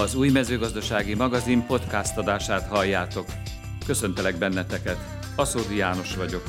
Az 0.00 0.14
új 0.14 0.30
mezőgazdasági 0.30 1.14
magazin 1.14 1.66
podcast 1.66 2.16
adását 2.16 2.68
halljátok. 2.68 3.26
Köszöntelek 3.86 4.38
benneteket, 4.38 4.96
Aszódi 5.36 5.76
János 5.76 6.16
vagyok. 6.16 6.42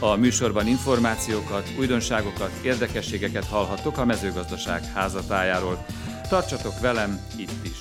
A 0.00 0.16
műsorban 0.16 0.66
információkat, 0.66 1.68
újdonságokat, 1.78 2.50
érdekességeket 2.64 3.44
hallhattok 3.44 3.98
a 3.98 4.04
mezőgazdaság 4.04 4.84
házatájáról. 4.84 5.84
Tartsatok 6.28 6.80
velem 6.80 7.20
itt 7.36 7.64
is! 7.64 7.78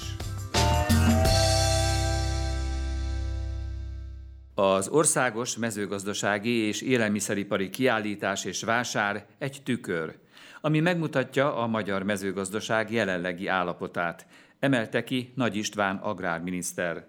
Az 4.54 4.88
országos 4.88 5.58
mezőgazdasági 5.58 6.58
és 6.58 6.82
élelmiszeripari 6.82 7.70
kiállítás 7.70 8.46
és 8.46 8.64
vásár 8.64 9.26
egy 9.38 9.62
tükör, 9.64 10.16
ami 10.62 10.80
megmutatja 10.80 11.56
a 11.56 11.68
magyar 11.68 12.04
mezőgazdaság 12.04 12.92
jelenlegi 12.92 13.48
állapotát, 13.48 14.26
emelte 14.60 15.04
ki 15.04 15.34
Nagy 15.36 15.56
István 15.56 15.96
agrárminiszter. 15.96 17.08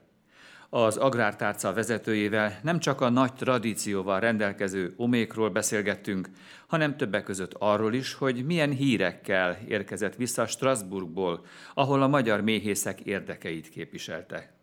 Az 0.72 0.96
agrártárca 0.96 1.72
vezetőjével 1.72 2.58
nem 2.62 2.78
csak 2.78 3.00
a 3.00 3.08
nagy 3.08 3.32
tradícióval 3.32 4.20
rendelkező 4.20 4.94
omékról 4.96 5.50
beszélgettünk, 5.50 6.28
hanem 6.66 6.96
többek 6.96 7.24
között 7.24 7.54
arról 7.58 7.94
is, 7.94 8.14
hogy 8.14 8.44
milyen 8.44 8.70
hírekkel 8.70 9.58
érkezett 9.68 10.14
vissza 10.14 10.46
Strasbourgból, 10.46 11.44
ahol 11.74 12.02
a 12.02 12.08
magyar 12.08 12.40
méhészek 12.40 13.00
érdekeit 13.00 13.68
képviselte. 13.68 14.54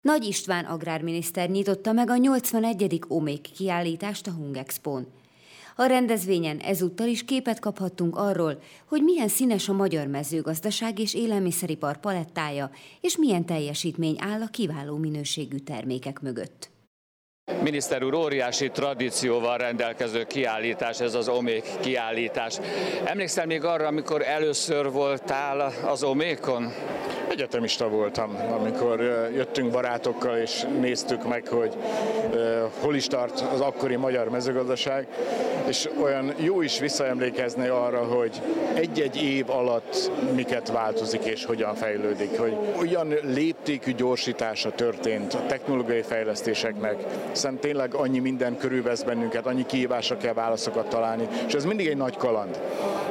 Nagy 0.00 0.24
István 0.24 0.64
agrárminiszter 0.64 1.50
nyitotta 1.50 1.92
meg 1.92 2.10
a 2.10 2.16
81. 2.16 3.00
Omék 3.08 3.40
kiállítást 3.40 4.26
a 4.26 4.30
Hungexpon. 4.30 5.06
A 5.80 5.86
rendezvényen 5.86 6.58
ezúttal 6.58 7.06
is 7.06 7.24
képet 7.24 7.58
kaphattunk 7.58 8.16
arról, 8.16 8.62
hogy 8.88 9.02
milyen 9.02 9.28
színes 9.28 9.68
a 9.68 9.72
magyar 9.72 10.06
mezőgazdaság 10.06 10.98
és 10.98 11.14
élelmiszeripar 11.14 11.96
palettája, 11.96 12.70
és 13.00 13.16
milyen 13.16 13.44
teljesítmény 13.44 14.16
áll 14.20 14.40
a 14.42 14.46
kiváló 14.46 14.96
minőségű 14.96 15.56
termékek 15.56 16.20
mögött. 16.20 16.70
Miniszter 17.62 18.02
úr, 18.02 18.14
óriási 18.14 18.70
tradícióval 18.70 19.58
rendelkező 19.58 20.24
kiállítás, 20.24 21.00
ez 21.00 21.14
az 21.14 21.28
Omék 21.28 21.64
kiállítás. 21.80 22.58
Emlékszel 23.04 23.46
még 23.46 23.64
arra, 23.64 23.86
amikor 23.86 24.22
először 24.22 24.90
voltál 24.90 25.72
az 25.86 26.02
Omékon? 26.02 26.72
Egyetemista 27.30 27.88
voltam, 27.88 28.36
amikor 28.58 29.00
jöttünk 29.34 29.70
barátokkal 29.70 30.36
és 30.36 30.66
néztük 30.80 31.28
meg, 31.28 31.46
hogy 31.46 31.76
hol 32.80 32.94
is 32.94 33.06
tart 33.06 33.40
az 33.52 33.60
akkori 33.60 33.96
magyar 33.96 34.28
mezőgazdaság, 34.28 35.06
és 35.66 35.88
olyan 36.02 36.34
jó 36.36 36.62
is 36.62 36.78
visszaemlékezni 36.78 37.66
arra, 37.66 38.04
hogy 38.04 38.40
egy-egy 38.74 39.22
év 39.22 39.50
alatt 39.50 40.10
miket 40.34 40.70
változik 40.70 41.24
és 41.24 41.44
hogyan 41.44 41.74
fejlődik, 41.74 42.38
hogy 42.38 42.56
olyan 42.80 43.14
léptékű 43.22 43.92
gyorsítása 43.92 44.70
történt 44.70 45.34
a 45.34 45.46
technológiai 45.46 46.02
fejlesztéseknek, 46.02 46.96
hiszen 47.30 47.58
tényleg 47.58 47.94
annyi 47.94 48.18
minden 48.18 48.56
körülvesz 48.56 49.02
bennünket, 49.02 49.46
annyi 49.46 49.66
kihívásra 49.66 50.16
kell 50.16 50.32
válaszokat 50.32 50.88
találni, 50.88 51.28
és 51.46 51.54
ez 51.54 51.64
mindig 51.64 51.86
egy 51.86 51.96
nagy 51.96 52.16
kaland. 52.16 52.60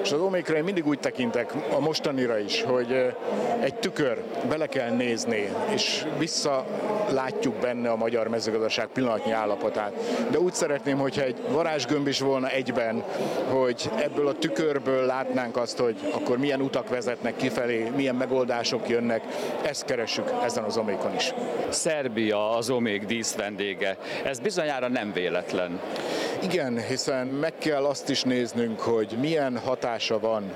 És 0.01 0.11
az 0.11 0.19
Omékra 0.19 0.55
én 0.55 0.63
mindig 0.63 0.87
úgy 0.87 0.99
tekintek, 0.99 1.53
a 1.75 1.79
mostanira 1.79 2.39
is, 2.39 2.61
hogy 2.61 3.13
egy 3.59 3.75
tükör, 3.75 4.06
bele 4.49 4.67
kell 4.67 4.89
nézni, 4.89 5.49
és 5.73 6.05
visszalátjuk 6.17 7.55
benne 7.55 7.89
a 7.89 7.95
magyar 7.95 8.27
mezőgazdaság 8.27 8.87
pillanatnyi 8.87 9.31
állapotát. 9.31 9.93
De 10.31 10.39
úgy 10.39 10.53
szeretném, 10.53 10.97
hogyha 10.97 11.21
egy 11.21 11.37
varázsgömb 11.49 12.07
is 12.07 12.19
volna 12.19 12.49
egyben, 12.49 13.03
hogy 13.49 13.89
ebből 13.95 14.27
a 14.27 14.37
tükörből 14.37 15.05
látnánk 15.05 15.57
azt, 15.57 15.77
hogy 15.77 15.95
akkor 16.11 16.37
milyen 16.37 16.61
utak 16.61 16.89
vezetnek 16.89 17.35
kifelé, 17.35 17.91
milyen 17.95 18.15
megoldások 18.15 18.89
jönnek, 18.89 19.23
ezt 19.65 19.85
keressük 19.85 20.31
ezen 20.43 20.63
az 20.63 20.77
Omékon 20.77 21.15
is. 21.15 21.33
Szerbia 21.69 22.49
az 22.49 22.69
Omék 22.69 23.05
díszvendége. 23.05 23.97
Ez 24.23 24.39
bizonyára 24.39 24.87
nem 24.87 25.11
véletlen. 25.13 25.79
Igen, 26.43 26.81
hiszen 26.81 27.27
meg 27.27 27.53
kell 27.57 27.85
azt 27.85 28.09
is 28.09 28.23
néznünk, 28.23 28.79
hogy 28.79 29.17
milyen 29.19 29.57
hatása 29.57 30.19
van 30.19 30.51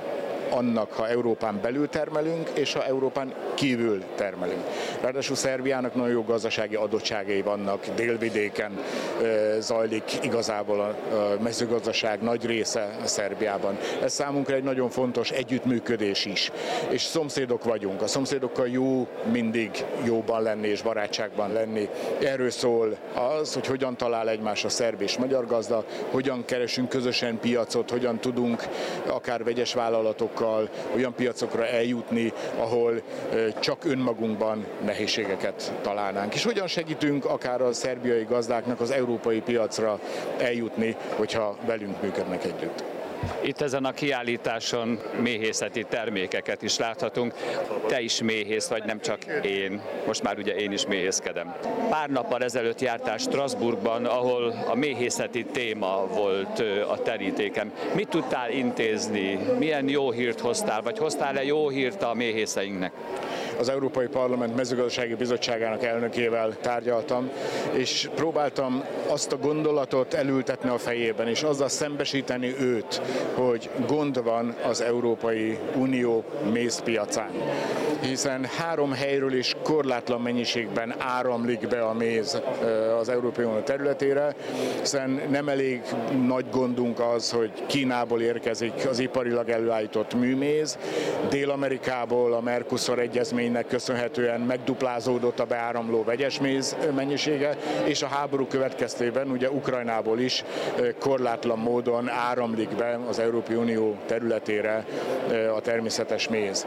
annak, 0.52 0.92
ha 0.94 1.08
Európán 1.08 1.60
belül 1.62 1.90
termelünk, 1.90 2.50
és 2.54 2.74
ha 2.74 2.86
Európán 2.86 3.34
kívül 3.54 4.04
termelünk. 4.16 4.64
Ráadásul 5.02 5.36
Szerbiának 5.36 5.96
nagyon 5.96 6.12
jó 6.12 6.24
gazdasági 6.24 6.76
adottságai 6.76 7.42
vannak, 7.42 7.86
délvidéken 7.96 8.80
zajlik 9.60 10.04
igazából 10.22 10.80
a 10.80 10.96
mezőgazdaság 11.44 12.22
nagy 12.22 12.46
része 12.46 12.96
Szerbiában. 13.04 13.78
Ez 14.04 14.14
számunkra 14.14 14.56
egy 14.56 14.64
nagyon 14.64 14.90
fontos 14.90 15.32
együttműködés 15.32 16.26
is. 16.26 16.52
És 16.90 17.02
szomszédok 17.02 17.64
vagyunk. 17.64 18.02
A 18.02 18.08
szomszédokkal 18.08 18.68
jó 18.68 19.08
mindig 19.32 19.86
jóban 20.04 20.42
lenni 20.42 20.68
és 20.68 20.82
barátságban 20.82 21.52
lenni. 21.52 21.90
Erről 22.24 22.50
szól 22.50 22.98
az, 23.40 23.54
hogy 23.54 23.66
hogyan 23.68 23.98
talál 23.98 24.30
egymás 24.30 24.64
a 24.64 24.70
szerb 24.70 25.02
és 25.02 25.18
magyar 25.18 25.46
gazda, 25.46 25.86
hogyan 26.12 26.46
keresünk 26.46 26.90
közösen 26.90 27.40
piacot, 27.40 27.90
hogyan 27.90 28.20
tudunk 28.20 28.64
akár 29.08 29.44
vegyes 29.44 29.74
vállalatok 29.74 30.41
piacokkal, 30.42 30.70
olyan 30.96 31.14
piacokra 31.14 31.68
eljutni, 31.68 32.34
ahol 32.58 33.02
csak 33.60 33.86
önmagunkban 33.86 34.66
nehézségeket 34.86 35.74
találnánk. 35.82 36.34
És 36.34 36.44
hogyan 36.44 36.68
segítünk 36.68 37.26
akár 37.26 37.62
a 37.62 37.74
szerbiai 37.74 38.24
gazdáknak 38.24 38.80
az 38.82 38.92
európai 38.92 39.42
piacra 39.42 40.00
eljutni, 40.38 40.96
hogyha 41.16 41.58
velünk 41.66 42.02
működnek 42.02 42.44
együtt. 42.46 42.91
Itt 43.42 43.62
ezen 43.62 43.86
a 43.86 43.92
kiállításon 43.92 45.00
méhészeti 45.20 45.86
termékeket 45.90 46.62
is 46.62 46.78
láthatunk. 46.78 47.34
Te 47.88 48.02
is 48.02 48.22
méhész 48.22 48.68
vagy, 48.68 48.84
nem 48.84 49.02
csak 49.02 49.18
én. 49.44 49.82
Most 50.06 50.24
már 50.24 50.38
ugye 50.38 50.56
én 50.56 50.72
is 50.72 50.86
méhészkedem. 50.86 51.56
Pár 51.90 52.10
nappal 52.10 52.44
ezelőtt 52.44 52.82
jártál 52.82 53.18
Strasbourgban, 53.18 54.06
ahol 54.06 54.54
a 54.68 54.76
méhészeti 54.76 55.46
téma 55.46 56.08
volt 56.08 56.60
a 56.90 57.02
terítéken. 57.02 57.72
Mit 57.96 58.10
tudtál 58.10 58.52
intézni? 58.52 59.40
Milyen 59.58 59.90
jó 59.90 60.12
hírt 60.12 60.40
hoztál, 60.40 60.82
vagy 60.82 60.98
hoztál-e 60.98 61.44
jó 61.44 61.70
hírt 61.70 62.04
a 62.04 62.14
méhészeinknek? 62.14 62.92
Az 63.60 63.70
Európai 63.70 64.08
Parlament 64.08 64.56
mezőgazdasági 64.56 65.16
bizottságának 65.16 65.84
elnökével 65.84 66.56
tárgyaltam, 66.62 67.30
és 67.74 68.10
próbáltam 68.16 68.84
azt 69.08 69.32
a 69.32 69.38
gondolatot 69.38 70.14
elültetni 70.14 70.70
a 70.70 70.78
fejében, 70.78 71.28
és 71.28 71.44
azzal 71.44 71.70
szembesíteni 71.70 72.56
őt, 72.60 73.02
hogy 73.34 73.70
gond 73.88 74.24
van 74.24 74.56
az 74.68 74.82
Európai 74.82 75.58
Unió 75.76 76.24
mézpiacán. 76.52 77.30
Hiszen 78.02 78.46
három 78.58 78.92
helyről 78.92 79.34
is 79.34 79.56
korlátlan 79.64 80.22
mennyiségben 80.22 80.96
áramlik 80.98 81.68
be 81.68 81.82
a 81.82 81.94
méz 81.94 82.42
az 83.00 83.10
Európai 83.10 83.46
Unió 83.46 83.60
területére, 83.60 84.36
hiszen 84.80 85.22
nem 85.30 85.50
elég 85.50 85.82
nagy 86.26 86.46
gondunk 86.52 87.00
az, 87.00 87.32
hogy 87.32 87.52
Kínából 87.66 88.22
érkezik 88.22 88.74
az 88.90 89.00
iparilag 89.00 89.50
előállított 89.50 90.14
műméz, 90.14 90.78
Dél-Amerikából 91.30 92.34
a 92.34 92.42
Mercosur 92.42 93.00
egyezménynek 93.42 93.68
köszönhetően 93.72 94.42
megduplázódott 94.42 95.40
a 95.40 95.46
beáramló 95.46 96.04
vegyesméz 96.04 96.76
mennyisége, 96.96 97.58
és 97.84 98.02
a 98.02 98.08
háború 98.08 98.48
következtében 98.48 99.30
ugye 99.30 99.50
Ukrajnából 99.50 100.20
is 100.20 100.44
korlátlan 101.00 101.60
módon 101.60 102.10
áramlik 102.10 102.70
be 102.70 103.00
az 103.08 103.20
Európai 103.20 103.56
Unió 103.56 103.98
területére 104.06 104.86
a 105.56 105.62
természetes 105.62 106.28
méz. 106.28 106.66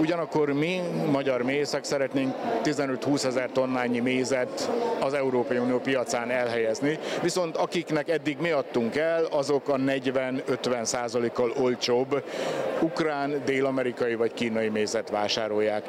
Ugyanakkor 0.00 0.52
mi, 0.52 0.80
magyar 1.10 1.42
mézek 1.42 1.84
szeretnénk 1.84 2.34
15-20 2.64 3.24
ezer 3.24 3.50
tonnányi 3.50 4.00
mézet 4.00 4.70
az 5.00 5.14
Európai 5.14 5.58
Unió 5.58 5.78
piacán 5.78 6.30
elhelyezni, 6.30 6.98
viszont 7.22 7.56
akiknek 7.56 8.08
eddig 8.08 8.36
mi 8.40 8.50
adtunk 8.50 8.96
el, 8.96 9.24
azok 9.24 9.68
a 9.68 9.76
40-50 9.76 10.84
százalékkal 10.84 11.52
olcsóbb 11.60 12.22
ukrán, 12.80 13.42
dél-amerikai 13.44 14.14
vagy 14.14 14.34
kínai 14.34 14.68
mézet 14.68 15.10
vásárolják. 15.10 15.84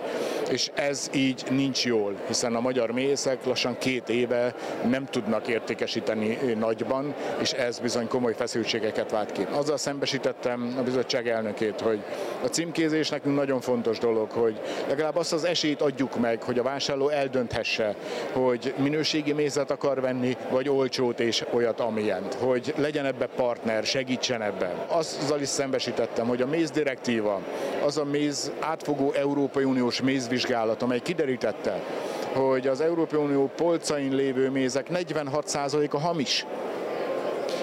És 0.52 0.72
ez 0.74 1.10
így 1.14 1.44
nincs 1.50 1.86
jól, 1.86 2.16
hiszen 2.28 2.56
a 2.56 2.60
magyar 2.60 2.92
mézek 2.92 3.46
lassan 3.46 3.78
két 3.78 4.10
éve 4.10 4.56
nem 4.90 5.06
tudnak 5.06 5.48
értékesíteni 5.48 6.38
nagyban, 6.60 7.14
és 7.42 7.52
ez 7.52 7.80
bizony 7.80 8.08
komoly 8.08 8.34
feszültségeket 8.36 9.12
vált 9.12 9.32
ki. 9.32 9.48
Azzal 9.52 9.78
szembesítettem 9.78 10.76
a 10.78 10.82
bizottság 10.82 11.28
elnökét, 11.28 11.82
hogy 11.82 12.00
a 12.44 12.48
címkézés 12.48 13.10
nekünk 13.10 13.36
nagyon 13.36 13.62
fontos 13.62 13.98
dolog, 13.98 14.32
hogy 14.32 14.60
legalább 14.88 15.16
azt 15.16 15.34
az 15.34 15.44
esélyt 15.44 15.82
adjuk 15.82 16.20
meg, 16.20 16.44
hogy 16.44 16.60
a 16.60 16.64
vásárló 16.64 17.10
eldönthesse, 17.10 17.96
hogy 18.32 18.74
minőségi 18.78 19.34
mézet 19.34 19.72
akar 19.72 20.02
venni, 20.02 20.38
vagy 20.50 20.70
olcsót 20.70 21.20
és 21.20 21.46
olyat, 21.54 21.80
amilyent. 21.80 22.34
Hogy 22.34 22.74
legyen 22.78 23.06
ebbe 23.06 23.26
partner, 23.26 23.84
segítsen 23.84 24.42
ebben. 24.42 24.76
Azzal 24.88 25.42
is 25.42 25.48
szembesítettem, 25.48 26.28
hogy 26.28 26.42
a 26.42 26.48
mézdirektíva, 26.48 27.42
az 27.86 27.98
a 27.98 28.04
méz 28.04 28.52
átfogó 28.60 29.12
Európai 29.12 29.64
Uniós 29.64 30.02
mézvizsgálat, 30.18 30.82
amely 30.82 31.00
kiderítette, 31.00 31.84
hogy 32.34 32.68
az 32.68 32.82
Európai 32.82 33.20
Unió 33.20 33.52
polcain 33.56 34.16
lévő 34.16 34.50
mézek 34.50 34.88
46%-a 34.94 36.00
hamis 36.00 36.46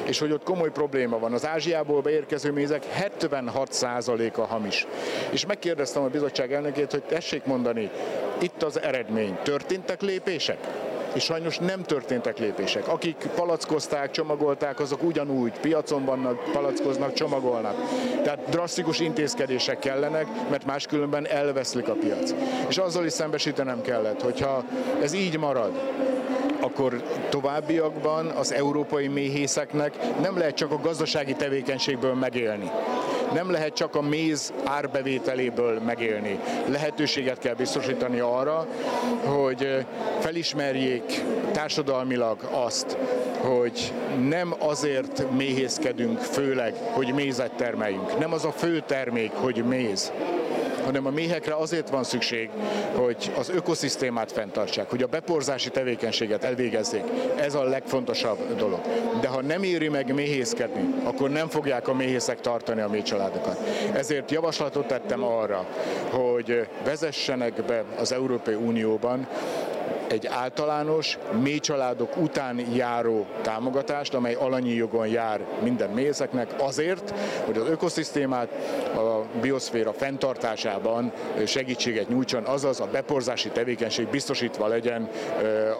és 0.04 0.18
hogy 0.18 0.32
ott 0.32 0.42
komoly 0.42 0.70
probléma 0.70 1.18
van. 1.18 1.32
Az 1.32 1.46
Ázsiából 1.46 2.00
beérkező 2.00 2.52
mézek 2.52 2.84
76%-a 3.20 4.40
hamis. 4.40 4.86
És 5.30 5.46
megkérdeztem 5.46 6.02
a 6.02 6.08
bizottság 6.08 6.52
elnökét, 6.52 6.90
hogy 6.90 7.02
tessék 7.02 7.44
mondani, 7.44 7.90
itt 8.40 8.62
az 8.62 8.80
eredmény. 8.80 9.38
Történtek 9.42 10.00
lépések? 10.02 10.58
És 11.14 11.24
sajnos 11.24 11.58
nem 11.58 11.82
történtek 11.82 12.38
lépések. 12.38 12.88
Akik 12.88 13.28
palackozták, 13.34 14.10
csomagolták, 14.10 14.80
azok 14.80 15.02
ugyanúgy 15.02 15.52
piacon 15.60 16.04
vannak, 16.04 16.52
palackoznak, 16.52 17.12
csomagolnak. 17.12 17.74
Tehát 18.22 18.48
drasztikus 18.48 19.00
intézkedések 19.00 19.78
kellenek, 19.78 20.26
mert 20.50 20.64
máskülönben 20.64 21.26
elveszlik 21.26 21.88
a 21.88 21.92
piac. 21.92 22.34
És 22.68 22.78
azzal 22.78 23.04
is 23.04 23.12
szembesítenem 23.12 23.82
kellett, 23.82 24.22
hogyha 24.22 24.64
ez 25.02 25.12
így 25.12 25.38
marad, 25.38 25.72
akkor 26.60 27.02
továbbiakban 27.28 28.26
az 28.26 28.52
európai 28.52 29.08
méhészeknek 29.08 29.96
nem 30.20 30.38
lehet 30.38 30.54
csak 30.54 30.70
a 30.70 30.80
gazdasági 30.82 31.34
tevékenységből 31.34 32.14
megélni. 32.14 32.70
Nem 33.32 33.50
lehet 33.50 33.74
csak 33.74 33.94
a 33.94 34.02
méz 34.02 34.52
árbevételéből 34.64 35.80
megélni. 35.80 36.38
Lehetőséget 36.66 37.38
kell 37.38 37.54
biztosítani 37.54 38.18
arra, 38.20 38.66
hogy 39.24 39.86
felismerjék 40.24 41.24
társadalmilag 41.52 42.38
azt, 42.50 42.96
hogy 43.38 43.92
nem 44.28 44.54
azért 44.58 45.30
méhészkedünk 45.36 46.18
főleg, 46.18 46.74
hogy 46.92 47.12
mézet 47.14 47.52
termeljünk. 47.52 48.18
Nem 48.18 48.32
az 48.32 48.44
a 48.44 48.52
fő 48.52 48.82
termék, 48.86 49.30
hogy 49.32 49.64
méz 49.64 50.12
hanem 50.84 51.06
a 51.06 51.10
méhekre 51.10 51.54
azért 51.54 51.90
van 51.90 52.04
szükség, 52.04 52.50
hogy 52.94 53.32
az 53.38 53.48
ökoszisztémát 53.48 54.32
fenntartsák, 54.32 54.90
hogy 54.90 55.02
a 55.02 55.06
beporzási 55.06 55.70
tevékenységet 55.70 56.44
elvégezzék. 56.44 57.02
Ez 57.36 57.54
a 57.54 57.62
legfontosabb 57.62 58.56
dolog. 58.56 58.80
De 59.20 59.28
ha 59.28 59.42
nem 59.42 59.62
éri 59.62 59.88
meg 59.88 60.14
méhészkedni, 60.14 60.94
akkor 61.04 61.30
nem 61.30 61.48
fogják 61.48 61.88
a 61.88 61.94
méhészek 61.94 62.40
tartani 62.40 62.80
a 62.80 62.88
méhcsaládokat. 62.88 63.58
Ezért 63.94 64.30
javaslatot 64.30 64.86
tettem 64.86 65.22
arra, 65.22 65.66
hogy 66.10 66.66
vezessenek 66.84 67.64
be 67.64 67.84
az 67.98 68.12
Európai 68.12 68.54
Unióban 68.54 69.28
egy 70.08 70.26
általános, 70.26 71.18
mély 71.42 71.58
családok 71.58 72.16
után 72.16 72.58
járó 72.74 73.26
támogatást, 73.42 74.14
amely 74.14 74.34
alanyi 74.34 74.74
jogon 74.74 75.06
jár 75.06 75.40
minden 75.62 75.90
mézeknek 75.90 76.54
azért, 76.58 77.14
hogy 77.44 77.56
az 77.56 77.68
ökoszisztémát, 77.68 78.48
a 78.96 79.13
bioszféra 79.40 79.92
fenntartásában 79.92 81.12
segítséget 81.46 82.08
nyújtson, 82.08 82.44
azaz 82.44 82.80
a 82.80 82.86
beporzási 82.92 83.48
tevékenység 83.48 84.08
biztosítva 84.08 84.66
legyen 84.66 85.08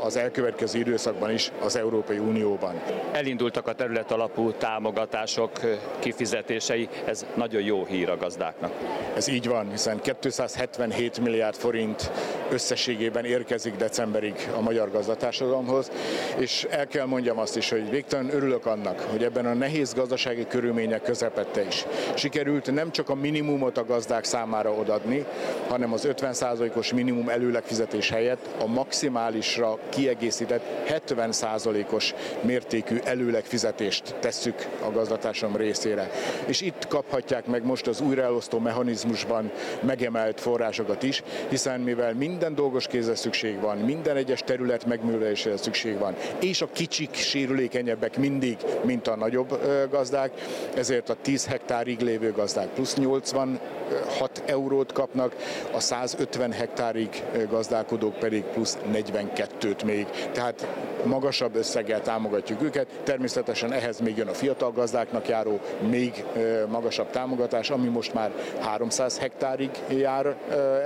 az 0.00 0.16
elkövetkező 0.16 0.78
időszakban 0.78 1.30
is 1.30 1.52
az 1.60 1.76
Európai 1.76 2.18
Unióban. 2.18 2.82
Elindultak 3.12 3.66
a 3.66 3.72
terület 3.72 4.12
alapú 4.12 4.52
támogatások 4.52 5.50
kifizetései, 5.98 6.88
ez 7.04 7.26
nagyon 7.34 7.62
jó 7.62 7.84
hír 7.84 8.08
a 8.10 8.16
gazdáknak. 8.16 8.72
Ez 9.16 9.28
így 9.28 9.48
van, 9.48 9.70
hiszen 9.70 10.00
277 10.20 11.20
milliárd 11.20 11.56
forint 11.56 12.10
összességében 12.50 13.24
érkezik 13.24 13.76
decemberig 13.76 14.50
a 14.56 14.60
magyar 14.60 14.90
gazdatársadalomhoz, 14.90 15.90
és 16.36 16.66
el 16.70 16.86
kell 16.86 17.06
mondjam 17.06 17.38
azt 17.38 17.56
is, 17.56 17.70
hogy 17.70 17.90
végtelen 17.90 18.34
örülök 18.34 18.66
annak, 18.66 19.00
hogy 19.00 19.24
ebben 19.24 19.46
a 19.46 19.54
nehéz 19.54 19.94
gazdasági 19.94 20.46
körülmények 20.46 21.02
közepette 21.02 21.66
is 21.66 21.84
sikerült 22.14 22.72
nem 22.72 22.90
csak 22.90 23.08
a 23.08 23.14
minimumot 23.44 23.78
a 23.78 23.84
gazdák 23.84 24.24
számára 24.24 24.70
odadni, 24.70 25.24
hanem 25.68 25.92
az 25.92 26.08
50%-os 26.10 26.92
minimum 26.92 27.28
előlegfizetés 27.28 28.10
helyett 28.10 28.48
a 28.60 28.66
maximálisra 28.66 29.78
kiegészített 29.88 30.62
70%-os 30.88 32.14
mértékű 32.40 32.98
előlegfizetést 33.04 34.14
tesszük 34.20 34.66
a 34.84 34.90
gazdatársadalom 34.90 35.56
részére. 35.60 36.10
És 36.46 36.60
itt 36.60 36.86
kaphatják 36.88 37.46
meg 37.46 37.64
most 37.64 37.86
az 37.86 38.00
újraelosztó 38.00 38.58
mechanizmusban 38.58 39.50
megemelt 39.80 40.40
forrásokat 40.40 41.02
is, 41.02 41.22
hiszen 41.48 41.80
mivel 41.80 42.14
minden 42.14 42.54
dolgos 42.54 42.86
kézre 42.86 43.14
szükség 43.14 43.60
van, 43.60 43.78
minden 43.78 44.16
egyes 44.16 44.40
terület 44.44 44.86
megművelésére 44.86 45.56
szükség 45.56 45.98
van, 45.98 46.14
és 46.40 46.62
a 46.62 46.68
kicsik 46.72 47.14
sérülékenyebbek 47.14 48.16
mindig, 48.16 48.56
mint 48.82 49.08
a 49.08 49.16
nagyobb 49.16 49.60
gazdák, 49.90 50.30
ezért 50.76 51.08
a 51.08 51.16
10 51.22 51.46
hektárig 51.46 52.00
lévő 52.00 52.32
gazdák 52.32 52.68
plusz 52.68 52.94
86 53.34 54.42
eurót 54.46 54.92
kapnak, 54.92 55.34
a 55.72 55.80
150 55.80 56.52
hektárig 56.52 57.22
gazdálkodók 57.50 58.18
pedig 58.18 58.42
plusz 58.42 58.78
42-t 58.92 59.84
még. 59.84 60.06
Tehát 60.32 60.66
magasabb 61.04 61.54
összeggel 61.54 62.00
támogatjuk 62.00 62.62
őket. 62.62 62.86
Természetesen 63.02 63.72
ehhez 63.72 64.00
még 64.00 64.16
jön 64.16 64.28
a 64.28 64.32
fiatal 64.32 64.72
gazdáknak 64.72 65.28
járó 65.28 65.60
még 65.88 66.24
magasabb 66.68 67.10
támogatás, 67.10 67.70
ami 67.70 67.88
most 67.88 68.14
már 68.14 68.30
300 68.60 69.18
hektárig 69.18 69.70
jár 69.88 70.36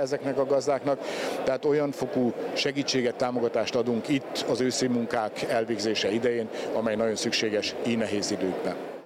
ezeknek 0.01 0.37
a 0.37 0.45
gazdáknak. 0.45 0.99
Tehát 1.43 1.65
olyan 1.65 1.91
fokú 1.91 2.33
segítséget, 2.53 3.15
támogatást 3.15 3.75
adunk 3.75 4.07
itt 4.07 4.45
az 4.49 4.61
őszi 4.61 4.87
munkák 4.87 5.41
elvégzése 5.41 6.11
idején, 6.11 6.49
amely 6.73 6.95
nagyon 6.95 7.15
szükséges 7.15 7.75
így 7.87 7.97
nehéz 7.97 8.31
időkben. 8.31 8.98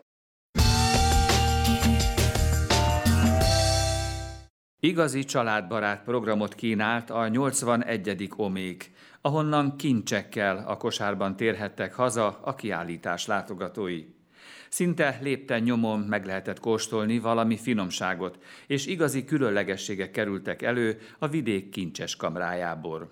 Igazi 4.85 5.23
családbarát 5.23 6.03
programot 6.03 6.55
kínált 6.55 7.09
a 7.09 7.27
81. 7.27 8.29
Omék, 8.35 8.91
ahonnan 9.21 9.77
kincsekkel 9.77 10.63
a 10.67 10.77
kosárban 10.77 11.35
térhettek 11.35 11.93
haza 11.93 12.39
a 12.41 12.55
kiállítás 12.55 13.25
látogatói. 13.25 14.05
Szinte 14.69 15.19
lépten 15.21 15.61
nyomon 15.61 15.99
meg 15.99 16.25
lehetett 16.25 16.59
kóstolni 16.59 17.19
valami 17.19 17.57
finomságot, 17.57 18.43
és 18.67 18.85
igazi 18.85 19.25
különlegességek 19.25 20.11
kerültek 20.11 20.61
elő 20.61 20.99
a 21.19 21.27
vidék 21.27 21.69
kincses 21.69 22.15
kamrájából. 22.15 23.11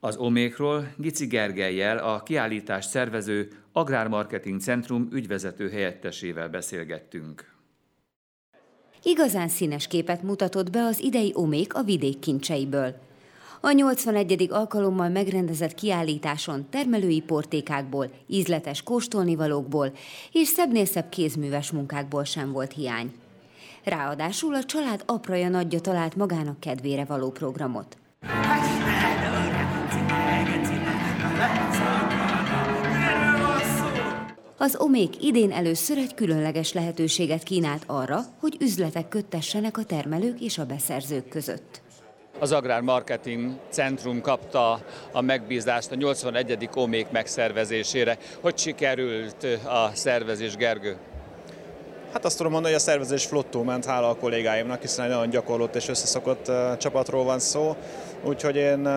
Az 0.00 0.16
Omékról 0.16 0.92
Gici 0.96 1.26
Gergelyel, 1.26 1.98
a 1.98 2.22
kiállítás 2.22 2.84
szervező 2.84 3.48
Agrármarketing 3.72 4.60
Centrum 4.60 5.08
ügyvezető 5.12 5.70
helyettesével 5.70 6.48
beszélgettünk. 6.48 7.57
Igazán 9.02 9.48
színes 9.48 9.86
képet 9.86 10.22
mutatott 10.22 10.70
be 10.70 10.82
az 10.82 11.00
idei 11.02 11.32
Omék 11.34 11.74
a 11.74 11.82
vidék 11.82 12.18
kincseiből. 12.18 12.94
A 13.60 13.70
81. 13.70 14.48
alkalommal 14.50 15.08
megrendezett 15.08 15.74
kiállításon 15.74 16.66
termelői 16.70 17.20
portékákból, 17.20 18.10
ízletes 18.26 18.82
kóstolnivalókból 18.82 19.92
és 20.32 20.48
szebbnél 20.48 20.84
szebb 20.84 21.08
kézműves 21.08 21.70
munkákból 21.70 22.24
sem 22.24 22.52
volt 22.52 22.72
hiány. 22.72 23.12
Ráadásul 23.84 24.54
a 24.54 24.64
család 24.64 25.02
apraja 25.06 25.48
nagyja 25.48 25.80
talált 25.80 26.16
magának 26.16 26.60
kedvére 26.60 27.04
való 27.04 27.30
programot. 27.30 27.96
Az 34.60 34.76
Omék 34.78 35.22
idén 35.22 35.52
először 35.52 35.98
egy 35.98 36.14
különleges 36.14 36.72
lehetőséget 36.72 37.42
kínált 37.42 37.82
arra, 37.86 38.20
hogy 38.40 38.56
üzletek 38.60 39.08
köttessenek 39.08 39.78
a 39.78 39.84
termelők 39.84 40.40
és 40.40 40.58
a 40.58 40.64
beszerzők 40.64 41.28
között. 41.28 41.80
Az 42.38 42.52
Agrár 42.52 42.80
Marketing 42.80 43.52
Centrum 43.70 44.20
kapta 44.20 44.80
a 45.12 45.20
megbízást 45.20 45.90
a 45.90 45.94
81. 45.94 46.68
Omék 46.74 47.10
megszervezésére. 47.10 48.18
Hogy 48.40 48.58
sikerült 48.58 49.46
a 49.64 49.90
szervezés, 49.92 50.56
Gergő? 50.56 50.96
Hát 52.12 52.24
azt 52.24 52.36
tudom 52.36 52.52
mondani, 52.52 52.74
hogy 52.74 52.82
a 52.82 52.86
szervezés 52.86 53.24
flottó 53.24 53.62
ment, 53.62 53.84
hála 53.84 54.08
a 54.08 54.16
kollégáimnak, 54.16 54.80
hiszen 54.80 55.04
egy 55.04 55.10
nagyon 55.10 55.30
gyakorlott 55.30 55.74
és 55.74 55.88
összeszokott 55.88 56.50
csapatról 56.78 57.24
van 57.24 57.38
szó. 57.38 57.76
Úgyhogy 58.24 58.56
én 58.56 58.88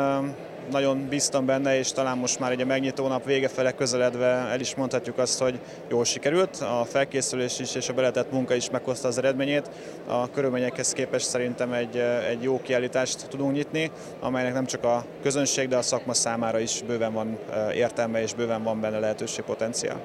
nagyon 0.71 1.07
bíztam 1.09 1.45
benne, 1.45 1.77
és 1.77 1.91
talán 1.91 2.17
most 2.17 2.39
már 2.39 2.51
egy 2.51 2.61
a 2.61 2.65
megnyitó 2.65 3.07
nap 3.07 3.25
vége 3.25 3.47
fele 3.47 3.71
közeledve 3.71 4.25
el 4.25 4.59
is 4.59 4.75
mondhatjuk 4.75 5.17
azt, 5.17 5.39
hogy 5.39 5.59
jól 5.89 6.05
sikerült. 6.05 6.57
A 6.61 6.85
felkészülés 6.85 7.59
is 7.59 7.75
és 7.75 7.89
a 7.89 7.93
beletett 7.93 8.31
munka 8.31 8.53
is 8.53 8.69
meghozta 8.69 9.07
az 9.07 9.17
eredményét. 9.17 9.69
A 10.07 10.29
körülményekhez 10.29 10.93
képest 10.93 11.27
szerintem 11.27 11.73
egy, 11.73 11.97
egy 12.29 12.43
jó 12.43 12.61
kiállítást 12.61 13.27
tudunk 13.29 13.53
nyitni, 13.53 13.91
amelynek 14.19 14.53
nem 14.53 14.65
csak 14.65 14.83
a 14.83 15.05
közönség, 15.21 15.67
de 15.67 15.77
a 15.77 15.81
szakma 15.81 16.13
számára 16.13 16.59
is 16.59 16.81
bőven 16.87 17.13
van 17.13 17.37
értelme 17.73 18.21
és 18.21 18.33
bőven 18.33 18.63
van 18.63 18.81
benne 18.81 18.99
lehetőség 18.99 19.43
potenciál. 19.43 19.99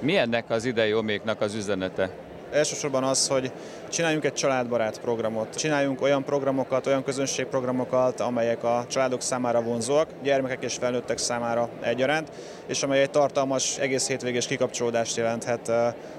Mi 0.00 0.16
ennek 0.16 0.50
az 0.50 0.64
idei 0.64 0.94
oméknak 0.94 1.40
az 1.40 1.54
üzenete? 1.54 2.10
Elsősorban 2.52 3.04
az, 3.04 3.28
hogy 3.28 3.50
csináljunk 3.88 4.24
egy 4.24 4.32
családbarát 4.32 5.00
programot, 5.00 5.56
csináljunk 5.56 6.02
olyan 6.02 6.24
programokat, 6.24 6.86
olyan 6.86 7.04
közönségprogramokat, 7.04 8.20
amelyek 8.20 8.64
a 8.64 8.84
családok 8.88 9.20
számára 9.20 9.62
vonzóak, 9.62 10.08
gyermekek 10.22 10.64
és 10.64 10.74
felnőttek 10.74 11.18
számára 11.18 11.68
egyaránt, 11.80 12.30
és 12.66 12.82
amely 12.82 13.00
egy 13.00 13.10
tartalmas, 13.10 13.78
egész 13.78 14.08
hétvégés 14.08 14.46
kikapcsolódást 14.46 15.16
jelenthet 15.16 15.70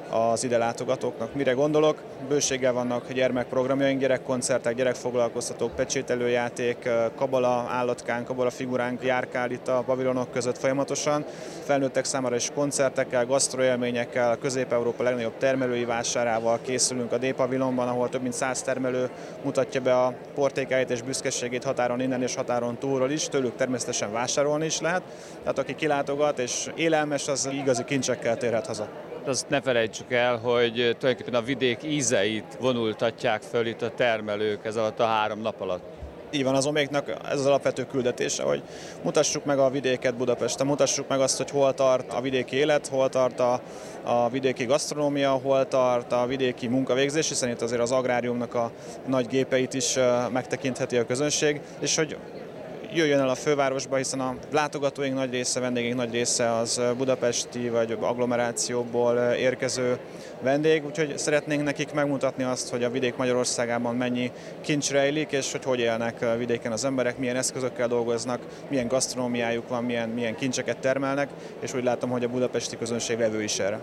az 0.09 0.43
ide 0.43 0.57
látogatóknak. 0.57 1.33
Mire 1.33 1.51
gondolok? 1.51 2.01
Bőséggel 2.27 2.73
vannak 2.73 3.11
gyermekprogramjaink, 3.13 3.99
gyerekkoncertek, 3.99 4.75
gyerekfoglalkoztatók, 4.75 5.75
pecsételőjáték, 5.75 6.89
kabala 7.15 7.65
állatkán, 7.69 8.25
kabala 8.25 8.49
figuránk 8.49 9.03
járkál 9.03 9.51
itt 9.51 9.67
a 9.67 9.83
pavilonok 9.85 10.31
között 10.31 10.57
folyamatosan. 10.57 11.25
Felnőttek 11.63 12.05
számára 12.05 12.35
is 12.35 12.49
koncertekkel, 12.53 13.25
gasztroélményekkel, 13.25 14.31
a 14.31 14.37
Közép-Európa 14.37 15.03
legnagyobb 15.03 15.37
termelői 15.37 15.85
vásárával 15.85 16.59
készülünk 16.61 17.11
a 17.11 17.17
D-pavilonban, 17.57 17.87
ahol 17.87 18.09
több 18.09 18.21
mint 18.21 18.33
100 18.33 18.61
termelő 18.61 19.09
mutatja 19.43 19.81
be 19.81 19.99
a 19.99 20.13
portékáit 20.35 20.89
és 20.89 21.01
büszkeségét 21.01 21.63
határon 21.63 21.99
innen 21.99 22.21
és 22.21 22.35
határon 22.35 22.77
túlról 22.77 23.11
is, 23.11 23.27
tőlük 23.27 23.55
természetesen 23.55 24.11
vásárolni 24.11 24.65
is 24.65 24.79
lehet. 24.79 25.01
Tehát 25.39 25.59
aki 25.59 25.75
kilátogat 25.75 26.39
és 26.39 26.71
élelmes, 26.75 27.27
az 27.27 27.49
igazi 27.51 27.83
kincsekkel 27.83 28.37
térhet 28.37 28.65
haza 28.65 28.87
azt 29.25 29.49
ne 29.49 29.61
felejtsük 29.61 30.11
el, 30.11 30.37
hogy 30.37 30.73
tulajdonképpen 30.73 31.33
a 31.33 31.41
vidék 31.41 31.83
ízeit 31.83 32.57
vonultatják 32.59 33.41
föl 33.41 33.65
itt 33.65 33.81
a 33.81 33.91
termelők 33.91 34.65
ez 34.65 34.75
alatt 34.75 34.99
a 34.99 35.05
három 35.05 35.39
nap 35.39 35.61
alatt. 35.61 35.83
Így 36.31 36.43
van, 36.43 36.55
az 36.55 36.65
Oméknak 36.65 37.09
ez 37.09 37.39
az 37.39 37.45
alapvető 37.45 37.85
küldetése, 37.85 38.43
hogy 38.43 38.61
mutassuk 39.03 39.45
meg 39.45 39.59
a 39.59 39.69
vidéket 39.69 40.15
Budapesten, 40.15 40.67
mutassuk 40.67 41.07
meg 41.07 41.19
azt, 41.19 41.37
hogy 41.37 41.49
hol 41.49 41.73
tart 41.73 42.13
a 42.13 42.21
vidéki 42.21 42.55
élet, 42.55 42.87
hol 42.87 43.09
tart 43.09 43.39
a, 43.39 43.61
a 44.03 44.29
vidéki 44.29 44.65
gasztronómia, 44.65 45.31
hol 45.31 45.67
tart 45.67 46.11
a 46.11 46.25
vidéki 46.25 46.67
munkavégzés, 46.67 47.27
hiszen 47.27 47.49
itt 47.49 47.61
azért 47.61 47.81
az 47.81 47.91
agráriumnak 47.91 48.53
a 48.53 48.71
nagy 49.05 49.27
gépeit 49.27 49.73
is 49.73 49.95
megtekintheti 50.31 50.97
a 50.97 51.05
közönség, 51.05 51.61
és 51.79 51.95
hogy 51.95 52.17
jöjjön 52.97 53.19
el 53.19 53.29
a 53.29 53.35
fővárosba, 53.35 53.95
hiszen 53.95 54.19
a 54.19 54.35
látogatóink 54.51 55.15
nagy 55.15 55.31
része, 55.31 55.59
vendégeink 55.59 55.95
nagy 55.95 56.11
része 56.11 56.55
az 56.55 56.81
budapesti 56.97 57.69
vagy 57.69 57.97
agglomerációból 57.99 59.17
érkező 59.17 59.97
vendég, 60.41 60.85
úgyhogy 60.85 61.17
szeretnénk 61.17 61.63
nekik 61.63 61.93
megmutatni 61.93 62.43
azt, 62.43 62.69
hogy 62.69 62.83
a 62.83 62.89
vidék 62.89 63.15
Magyarországában 63.15 63.95
mennyi 63.95 64.31
kincs 64.61 64.91
rejlik, 64.91 65.31
és 65.31 65.51
hogy 65.51 65.63
hogy 65.63 65.79
élnek 65.79 66.37
vidéken 66.37 66.71
az 66.71 66.85
emberek, 66.85 67.17
milyen 67.17 67.35
eszközökkel 67.35 67.87
dolgoznak, 67.87 68.39
milyen 68.69 68.87
gasztronómiájuk 68.87 69.67
van, 69.67 69.83
milyen, 69.83 70.09
milyen 70.09 70.35
kincseket 70.35 70.77
termelnek, 70.77 71.29
és 71.59 71.73
úgy 71.73 71.83
látom, 71.83 72.09
hogy 72.09 72.23
a 72.23 72.29
budapesti 72.29 72.77
közönség 72.77 73.17
vevő 73.17 73.43
is 73.43 73.59
erre. 73.59 73.79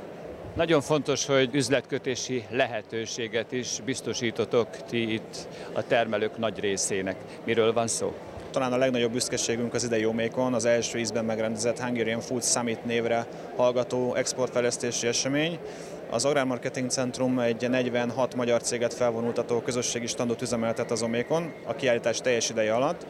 Nagyon 0.54 0.80
fontos, 0.80 1.26
hogy 1.26 1.54
üzletkötési 1.54 2.44
lehetőséget 2.50 3.52
is 3.52 3.80
biztosítotok 3.85 4.68
ti 4.88 5.12
itt 5.12 5.49
a 5.73 5.87
termelők 5.87 6.38
nagy 6.38 6.61
részének. 6.61 7.16
Miről 7.44 7.73
van 7.73 7.87
szó? 7.87 8.14
Talán 8.54 8.73
a 8.73 8.76
legnagyobb 8.76 9.12
büszkeségünk 9.12 9.75
az 9.75 9.84
idei 9.84 10.04
Omékon, 10.06 10.54
az 10.54 10.64
első 10.64 10.99
ízben 10.99 11.25
megrendezett 11.25 11.80
Hungarian 11.80 12.20
Food 12.20 12.44
Summit 12.44 12.84
névre 12.84 13.26
hallgató 13.56 14.14
exportfejlesztési 14.14 15.06
esemény. 15.06 15.58
Az 16.11 16.25
Agrármarketing 16.25 16.90
Centrum 16.90 17.38
egy 17.38 17.68
46 17.70 18.34
magyar 18.34 18.62
céget 18.62 18.94
felvonultató 18.94 19.61
közösségi 19.61 20.06
standot 20.06 20.42
üzemeltet 20.42 20.90
az 20.90 21.02
Omékon 21.02 21.52
a 21.66 21.75
kiállítás 21.75 22.20
teljes 22.20 22.50
ideje 22.50 22.75
alatt 22.75 23.06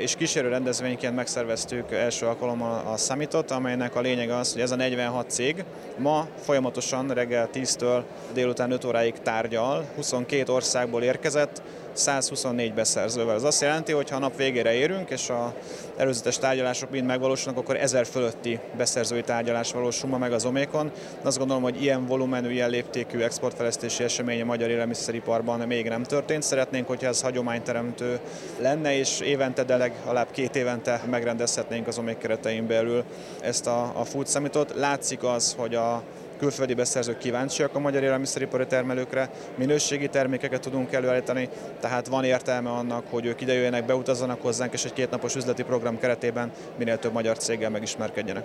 és 0.00 0.14
kísérő 0.14 0.48
rendezvényként 0.48 1.14
megszerveztük 1.14 1.92
első 1.92 2.26
alkalommal 2.26 2.86
a 2.92 2.96
Summitot, 2.96 3.50
amelynek 3.50 3.94
a 3.94 4.00
lényege 4.00 4.36
az, 4.36 4.52
hogy 4.52 4.60
ez 4.60 4.70
a 4.70 4.76
46 4.76 5.30
cég 5.30 5.64
ma 5.98 6.26
folyamatosan 6.40 7.08
reggel 7.08 7.48
10-től 7.52 8.02
délután 8.32 8.70
5 8.70 8.84
óráig 8.84 9.14
tárgyal, 9.22 9.84
22 9.94 10.52
országból 10.52 11.02
érkezett, 11.02 11.62
124 11.96 12.74
beszerzővel. 12.74 13.34
Ez 13.34 13.42
azt 13.42 13.60
jelenti, 13.60 13.92
hogy 13.92 14.10
ha 14.10 14.16
a 14.16 14.18
nap 14.18 14.36
végére 14.36 14.72
érünk, 14.72 15.10
és 15.10 15.28
a 15.28 15.54
előzetes 15.96 16.38
tárgyalások 16.38 16.90
mind 16.90 17.06
megvalósulnak, 17.06 17.62
akkor 17.62 17.76
ezer 17.76 18.06
fölötti 18.06 18.58
beszerzői 18.76 19.22
tárgyalás 19.22 19.72
valósul 19.72 20.10
ma 20.10 20.18
meg 20.18 20.32
az 20.32 20.44
Omékon. 20.44 20.90
Azt 21.22 21.38
gondolom, 21.38 21.62
hogy 21.62 21.82
ilyen 21.82 22.06
volumenű, 22.06 22.50
ilyen 22.50 22.70
léptékű 22.70 23.20
exportfejlesztési 23.20 24.02
esemény 24.02 24.40
a 24.40 24.44
magyar 24.44 24.70
élelmiszeriparban 24.70 25.60
még 25.60 25.88
nem 25.88 26.02
történt. 26.02 26.42
Szeretnénk, 26.42 26.86
hogyha 26.86 27.06
ez 27.06 27.22
hagyományteremtő 27.22 28.18
lenne, 28.58 28.96
és 28.96 29.20
évente, 29.20 29.64
de 29.64 29.76
legalább 29.76 30.30
két 30.30 30.56
évente 30.56 31.02
megrendezhetnénk 31.10 31.86
az 31.86 31.98
Omék 31.98 32.18
keretein 32.18 32.66
belül 32.66 33.04
ezt 33.40 33.66
a, 33.66 33.92
a 33.94 34.04
Food 34.04 34.28
Summitot. 34.28 34.74
Látszik 34.76 35.22
az, 35.22 35.54
hogy 35.58 35.74
a 35.74 36.02
külföldi 36.36 36.74
beszerzők 36.74 37.18
kíváncsiak 37.18 37.74
a 37.74 37.78
magyar 37.78 38.02
élelmiszeripari 38.02 38.66
termelőkre, 38.66 39.30
minőségi 39.54 40.08
termékeket 40.08 40.60
tudunk 40.60 40.92
előállítani, 40.92 41.48
tehát 41.80 42.06
van 42.06 42.24
értelme 42.24 42.70
annak, 42.70 43.04
hogy 43.10 43.26
ők 43.26 43.40
idejöjjenek, 43.40 43.86
beutazzanak 43.86 44.42
hozzánk, 44.42 44.72
és 44.72 44.84
egy 44.84 44.92
kétnapos 44.92 45.34
üzleti 45.34 45.62
program 45.62 45.98
keretében 45.98 46.52
minél 46.78 46.98
több 46.98 47.12
magyar 47.12 47.36
céggel 47.38 47.70
megismerkedjenek. 47.70 48.44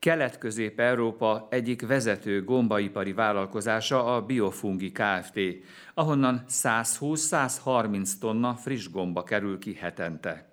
Kelet-Közép-Európa 0.00 1.46
egyik 1.50 1.86
vezető 1.86 2.44
gombaipari 2.44 3.12
vállalkozása 3.12 4.14
a 4.14 4.22
Biofungi 4.22 4.92
Kft., 4.92 5.38
ahonnan 5.94 6.44
120-130 6.48 8.10
tonna 8.20 8.54
friss 8.54 8.90
gomba 8.90 9.22
kerül 9.22 9.58
ki 9.58 9.74
hetente. 9.74 10.49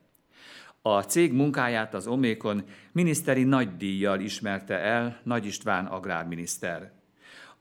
A 0.90 1.04
cég 1.04 1.34
munkáját 1.34 1.94
az 1.94 2.08
Omékon 2.08 2.64
miniszteri 2.92 3.44
nagydíjjal 3.44 4.20
ismerte 4.20 4.80
el 4.80 5.20
Nagy 5.24 5.46
István 5.46 5.86
agrárminiszter. 5.86 6.92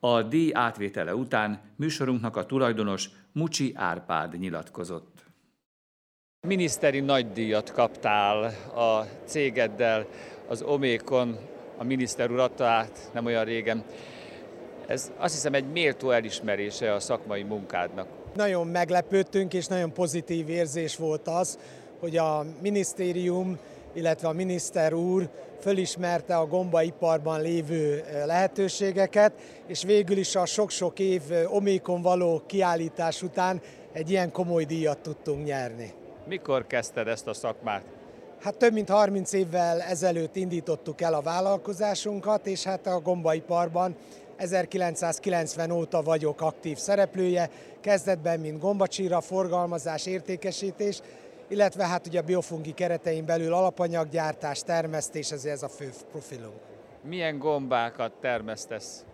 A 0.01 0.23
díj 0.23 0.51
átvétele 0.55 1.15
után 1.15 1.61
műsorunknak 1.77 2.37
a 2.37 2.47
tulajdonos 2.47 3.11
Mucsi 3.33 3.73
Árpád 3.75 4.39
nyilatkozott. 4.39 5.25
Miniszteri 6.47 7.01
nagydíjat 7.01 7.73
kaptál 7.73 8.45
a 8.75 9.07
cégeddel, 9.25 10.07
az 10.49 10.63
Omékon, 10.63 11.39
a 11.77 11.85
miniszter 11.85 12.31
úr 12.31 12.39
adta 12.39 12.65
át 12.65 13.11
nem 13.13 13.25
olyan 13.25 13.45
régen. 13.45 13.85
Ez 14.87 15.13
azt 15.17 15.35
hiszem 15.35 15.55
egy 15.55 15.73
méltó 15.73 16.11
elismerése 16.11 16.93
a 16.93 17.01
szakmai 17.01 17.43
munkádnak. 17.43 18.09
Nagyon 18.35 18.67
meglepődtünk, 18.67 19.55
és 19.55 19.67
nagyon 19.67 19.93
pozitív 19.93 20.49
érzés 20.49 20.97
volt 20.97 21.29
az, 21.29 21.59
hogy 22.07 22.17
a 22.17 22.45
minisztérium, 22.63 23.59
illetve 23.93 24.29
a 24.29 24.33
miniszter 24.33 24.93
úr 24.93 25.29
fölismerte 25.61 26.37
a 26.37 26.47
gombaiparban 26.47 27.41
lévő 27.41 28.05
lehetőségeket, 28.27 29.33
és 29.67 29.83
végül 29.83 30.17
is 30.17 30.37
a 30.37 30.47
sok-sok 30.47 30.99
év 30.99 31.23
Omékon 31.47 32.03
való 32.03 32.43
kiállítás 32.47 33.23
után 33.23 33.61
egy 33.93 34.11
ilyen 34.11 34.33
komoly 34.33 34.65
díjat 34.65 34.99
tudtunk 34.99 35.45
nyerni. 35.45 35.93
Mikor 36.27 36.67
kezdted 36.67 37.09
ezt 37.09 37.27
a 37.27 37.35
szakmát? 37.35 37.83
Hát 38.43 38.57
több 38.57 38.73
mint 38.73 38.89
30 38.89 39.33
évvel 39.33 39.81
ezelőtt 39.81 40.37
indítottuk 40.37 41.01
el 41.01 41.15
a 41.15 41.21
vállalkozásunkat, 41.21 42.47
és 42.47 42.63
hát 42.65 42.87
a 42.87 43.01
gombaiparban 43.01 43.97
1990 44.37 45.71
óta 45.71 46.03
vagyok 46.03 46.41
aktív 46.41 46.77
szereplője, 46.77 47.51
kezdetben 47.81 48.41
mint 48.41 48.61
gombacsíra, 48.61 49.21
forgalmazás, 49.21 50.07
értékesítés, 50.07 51.01
illetve 51.49 51.87
hát 51.87 52.07
ugye 52.07 52.19
a 52.19 52.23
biofungi 52.23 52.73
keretein 52.73 53.25
belül 53.25 53.53
alapanyaggyártás, 53.53 54.63
termesztés, 54.63 55.33
ez, 55.33 55.45
ez 55.45 55.63
a 55.63 55.69
fő 55.69 55.91
profilunk. 56.11 56.61
Milyen 57.03 57.39
gombákat 57.39 58.13
termesztesz? 58.21 59.05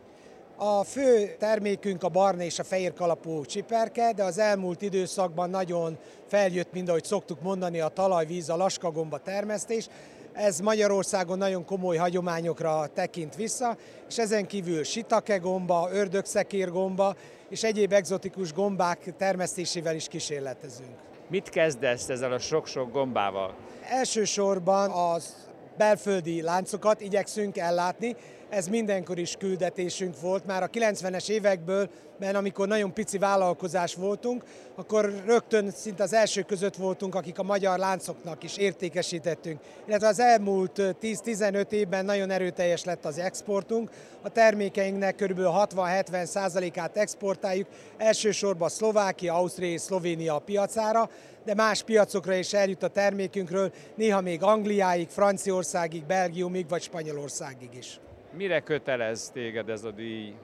A 0.57 0.85
fő 0.85 1.35
termékünk 1.39 2.03
a 2.03 2.09
barna 2.09 2.43
és 2.43 2.59
a 2.59 2.65
fehér 2.65 2.93
kalapú 2.93 3.45
csiperke, 3.45 4.13
de 4.13 4.25
az 4.25 4.39
elmúlt 4.39 4.83
időszakban 4.83 5.51
nagyon 5.51 5.99
feljött, 6.27 6.73
mint 6.73 6.89
ahogy 6.89 7.05
szoktuk 7.05 7.43
mondani, 7.43 7.81
a 7.81 7.89
talajvíz, 7.89 8.49
a 8.49 8.57
laskagomba 8.57 9.19
termesztés. 9.19 9.89
Ez 10.33 10.61
Magyarországon 10.61 11.39
nagyon 11.39 11.65
komoly 11.65 11.97
hagyományokra 11.97 12.87
tekint 12.95 13.37
vissza, 13.37 13.77
és 14.09 14.19
ezen 14.19 14.47
kívül 14.47 14.85
sitake 14.85 15.37
gomba, 15.37 15.89
ördögszekér 15.93 16.71
gomba 16.71 17.17
és 17.49 17.63
egyéb 17.63 17.93
egzotikus 17.93 18.53
gombák 18.53 19.17
termesztésével 19.17 19.95
is 19.95 20.09
kísérletezünk. 20.09 21.12
Mit 21.33 21.49
kezdesz 21.49 22.09
ezzel 22.09 22.33
a 22.33 22.39
sok-sok 22.39 22.93
gombával? 22.93 23.55
Elsősorban 23.91 24.91
az 24.91 25.35
belföldi 25.77 26.43
láncokat 26.43 27.01
igyekszünk 27.01 27.57
ellátni, 27.59 28.17
ez 28.53 28.69
mindenkor 28.69 29.19
is 29.19 29.37
küldetésünk 29.39 30.21
volt. 30.21 30.47
Már 30.47 30.63
a 30.63 30.69
90-es 30.69 31.29
évekből, 31.29 31.91
mert 32.19 32.37
amikor 32.37 32.69
nagyon 32.69 32.93
pici 32.93 33.19
vállalkozás 33.19 33.95
voltunk, 33.95 34.45
akkor 34.75 35.23
rögtön 35.27 35.71
szinte 35.71 36.03
az 36.03 36.13
első 36.13 36.43
között 36.43 36.77
voltunk, 36.77 37.15
akik 37.15 37.39
a 37.39 37.43
magyar 37.43 37.79
láncoknak 37.79 38.43
is 38.43 38.57
értékesítettünk. 38.57 39.61
Illetve 39.87 40.07
az 40.07 40.21
elmúlt 40.21 40.73
10-15 40.77 41.71
évben 41.71 42.05
nagyon 42.05 42.31
erőteljes 42.31 42.85
lett 42.85 43.05
az 43.05 43.19
exportunk. 43.19 43.91
A 44.23 44.29
termékeinknek 44.29 45.15
kb. 45.15 45.39
60-70 45.41 46.25
százalékát 46.25 46.97
exportáljuk, 46.97 47.69
elsősorban 47.97 48.69
Szlovákia, 48.69 49.35
Ausztria 49.35 49.73
és 49.73 49.81
Szlovénia 49.81 50.39
piacára, 50.39 51.11
de 51.45 51.55
más 51.55 51.83
piacokra 51.83 52.35
is 52.35 52.53
eljut 52.53 52.83
a 52.83 52.89
termékünkről, 52.89 53.73
néha 53.95 54.21
még 54.21 54.43
Angliáig, 54.43 55.09
Franciaországig, 55.09 56.05
Belgiumig 56.05 56.69
vagy 56.69 56.83
Spanyolországig 56.83 57.75
is. 57.75 58.01
Mire 58.37 58.61
kötelez 58.61 59.31
téged 59.33 59.69
ez 59.69 59.85
a 59.85 59.91
díj? 59.91 60.35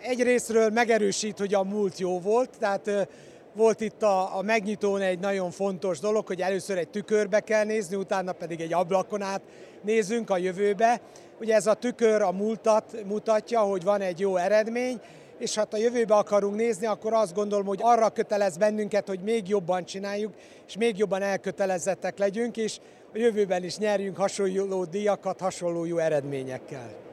Egyrésztről 0.00 0.70
megerősít, 0.70 1.38
hogy 1.38 1.54
a 1.54 1.62
múlt 1.62 1.98
jó 1.98 2.20
volt, 2.20 2.50
tehát 2.58 3.08
volt 3.54 3.80
itt 3.80 4.02
a, 4.02 4.36
a 4.36 4.42
megnyitón 4.42 5.00
egy 5.00 5.18
nagyon 5.18 5.50
fontos 5.50 5.98
dolog, 5.98 6.26
hogy 6.26 6.40
először 6.40 6.78
egy 6.78 6.88
tükörbe 6.88 7.40
kell 7.40 7.64
nézni, 7.64 7.96
utána 7.96 8.32
pedig 8.32 8.60
egy 8.60 8.72
ablakon 8.72 9.22
át 9.22 9.42
nézünk 9.82 10.30
a 10.30 10.36
jövőbe. 10.36 11.00
Ugye 11.40 11.54
ez 11.54 11.66
a 11.66 11.74
tükör 11.74 12.22
a 12.22 12.32
múltat 12.32 13.04
mutatja, 13.06 13.60
hogy 13.60 13.82
van 13.82 14.00
egy 14.00 14.20
jó 14.20 14.36
eredmény, 14.36 15.00
és 15.38 15.54
hát 15.54 15.74
a 15.74 15.76
jövőbe 15.76 16.14
akarunk 16.14 16.56
nézni, 16.56 16.86
akkor 16.86 17.12
azt 17.12 17.34
gondolom, 17.34 17.66
hogy 17.66 17.80
arra 17.82 18.10
kötelez 18.10 18.56
bennünket, 18.56 19.08
hogy 19.08 19.20
még 19.20 19.48
jobban 19.48 19.84
csináljuk, 19.84 20.34
és 20.66 20.76
még 20.76 20.98
jobban 20.98 21.22
elkötelezettek 21.22 22.18
legyünk, 22.18 22.56
és 22.56 22.78
a 23.14 23.18
jövőben 23.18 23.64
is 23.64 23.76
nyerjünk 23.76 24.16
hasonló 24.16 24.84
díjakat, 24.84 25.40
hasonló 25.40 25.84
jó 25.84 25.98
eredményekkel. 25.98 27.03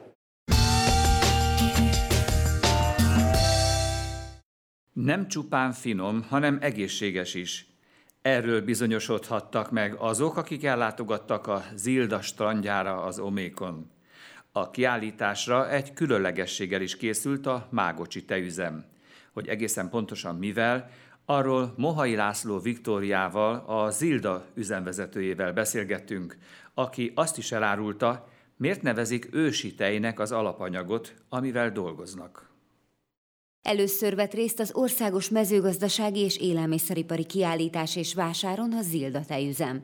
Nem 4.92 5.28
csupán 5.28 5.72
finom, 5.72 6.22
hanem 6.28 6.58
egészséges 6.60 7.34
is. 7.34 7.66
Erről 8.22 8.60
bizonyosodhattak 8.60 9.70
meg 9.70 9.94
azok, 9.94 10.36
akik 10.36 10.64
ellátogattak 10.64 11.46
a 11.46 11.64
Zilda 11.74 12.20
strandjára 12.20 13.02
az 13.02 13.18
Omékon. 13.18 13.90
A 14.52 14.70
kiállításra 14.70 15.70
egy 15.70 15.92
különlegességgel 15.92 16.80
is 16.80 16.96
készült 16.96 17.46
a 17.46 17.68
Mágocsi 17.70 18.24
tejüzem. 18.24 18.84
Hogy 19.32 19.48
egészen 19.48 19.88
pontosan 19.88 20.36
mivel, 20.36 20.90
arról 21.24 21.74
Mohai 21.76 22.14
László 22.14 22.58
Viktóriával, 22.58 23.64
a 23.66 23.90
Zilda 23.90 24.46
üzemvezetőjével 24.54 25.52
beszélgettünk, 25.52 26.36
aki 26.74 27.12
azt 27.14 27.38
is 27.38 27.52
elárulta, 27.52 28.28
miért 28.56 28.82
nevezik 28.82 29.28
ősi 29.34 29.74
tejnek 29.74 30.20
az 30.20 30.32
alapanyagot, 30.32 31.14
amivel 31.28 31.72
dolgoznak. 31.72 32.51
Először 33.62 34.14
vett 34.14 34.34
részt 34.34 34.60
az 34.60 34.70
Országos 34.74 35.28
Mezőgazdasági 35.28 36.20
és 36.20 36.36
Élelmiszeripari 36.36 37.24
Kiállítás 37.24 37.96
és 37.96 38.14
Vásáron 38.14 38.72
a 38.72 38.82
Zilda 38.82 39.24
tejüzem. 39.24 39.82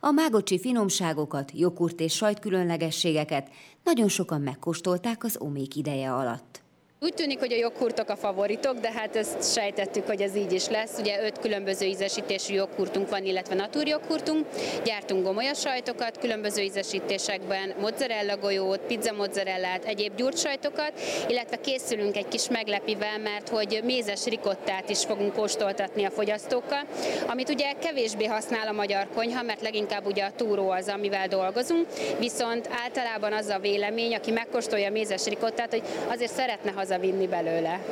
A 0.00 0.10
mágocsi 0.10 0.58
finomságokat, 0.58 1.52
jogurt 1.54 2.00
és 2.00 2.14
sajtkülönlegességeket 2.14 3.50
nagyon 3.84 4.08
sokan 4.08 4.40
megkóstolták 4.40 5.24
az 5.24 5.36
omék 5.40 5.76
ideje 5.76 6.12
alatt. 6.12 6.62
Úgy 7.00 7.14
tűnik, 7.14 7.38
hogy 7.38 7.52
a 7.52 7.56
joghurtok 7.56 8.08
a 8.08 8.16
favoritok, 8.16 8.78
de 8.78 8.92
hát 8.92 9.16
ezt 9.16 9.52
sejtettük, 9.52 10.06
hogy 10.06 10.20
ez 10.20 10.36
így 10.36 10.52
is 10.52 10.68
lesz. 10.68 10.98
Ugye 10.98 11.24
öt 11.24 11.38
különböző 11.38 11.86
ízesítésű 11.86 12.54
joghurtunk 12.54 13.10
van, 13.10 13.24
illetve 13.24 13.54
naturjoghurtunk. 13.54 14.46
Gyártunk 14.84 15.24
gomolyas 15.24 15.60
sajtokat, 15.60 16.18
különböző 16.18 16.62
ízesítésekben 16.62 17.74
mozzarella 17.80 18.36
golyót, 18.36 18.80
pizza 18.80 19.12
mozzarellát, 19.12 19.84
egyéb 19.84 20.14
gyurcsajtokat, 20.16 20.92
illetve 21.28 21.56
készülünk 21.56 22.16
egy 22.16 22.28
kis 22.28 22.48
meglepivel, 22.48 23.18
mert 23.18 23.48
hogy 23.48 23.80
mézes 23.84 24.24
rikottát 24.24 24.90
is 24.90 25.04
fogunk 25.04 25.32
kóstoltatni 25.34 26.04
a 26.04 26.10
fogyasztókkal, 26.10 26.86
amit 27.26 27.48
ugye 27.48 27.72
kevésbé 27.72 28.24
használ 28.24 28.68
a 28.68 28.72
magyar 28.72 29.08
konyha, 29.14 29.42
mert 29.42 29.62
leginkább 29.62 30.06
ugye 30.06 30.24
a 30.24 30.32
túró 30.36 30.70
az, 30.70 30.88
amivel 30.88 31.28
dolgozunk, 31.28 31.86
viszont 32.18 32.68
általában 32.84 33.32
az 33.32 33.48
a 33.48 33.58
vélemény, 33.58 34.14
aki 34.14 34.30
megkóstolja 34.30 34.86
a 34.86 34.90
mézes 34.90 35.24
rikottát, 35.24 35.70
hogy 35.70 35.82
azért 36.08 36.32
szeretne 36.32 36.70
haza 36.70 36.87
hazavinni 36.88 37.26
belőle. 37.26 37.84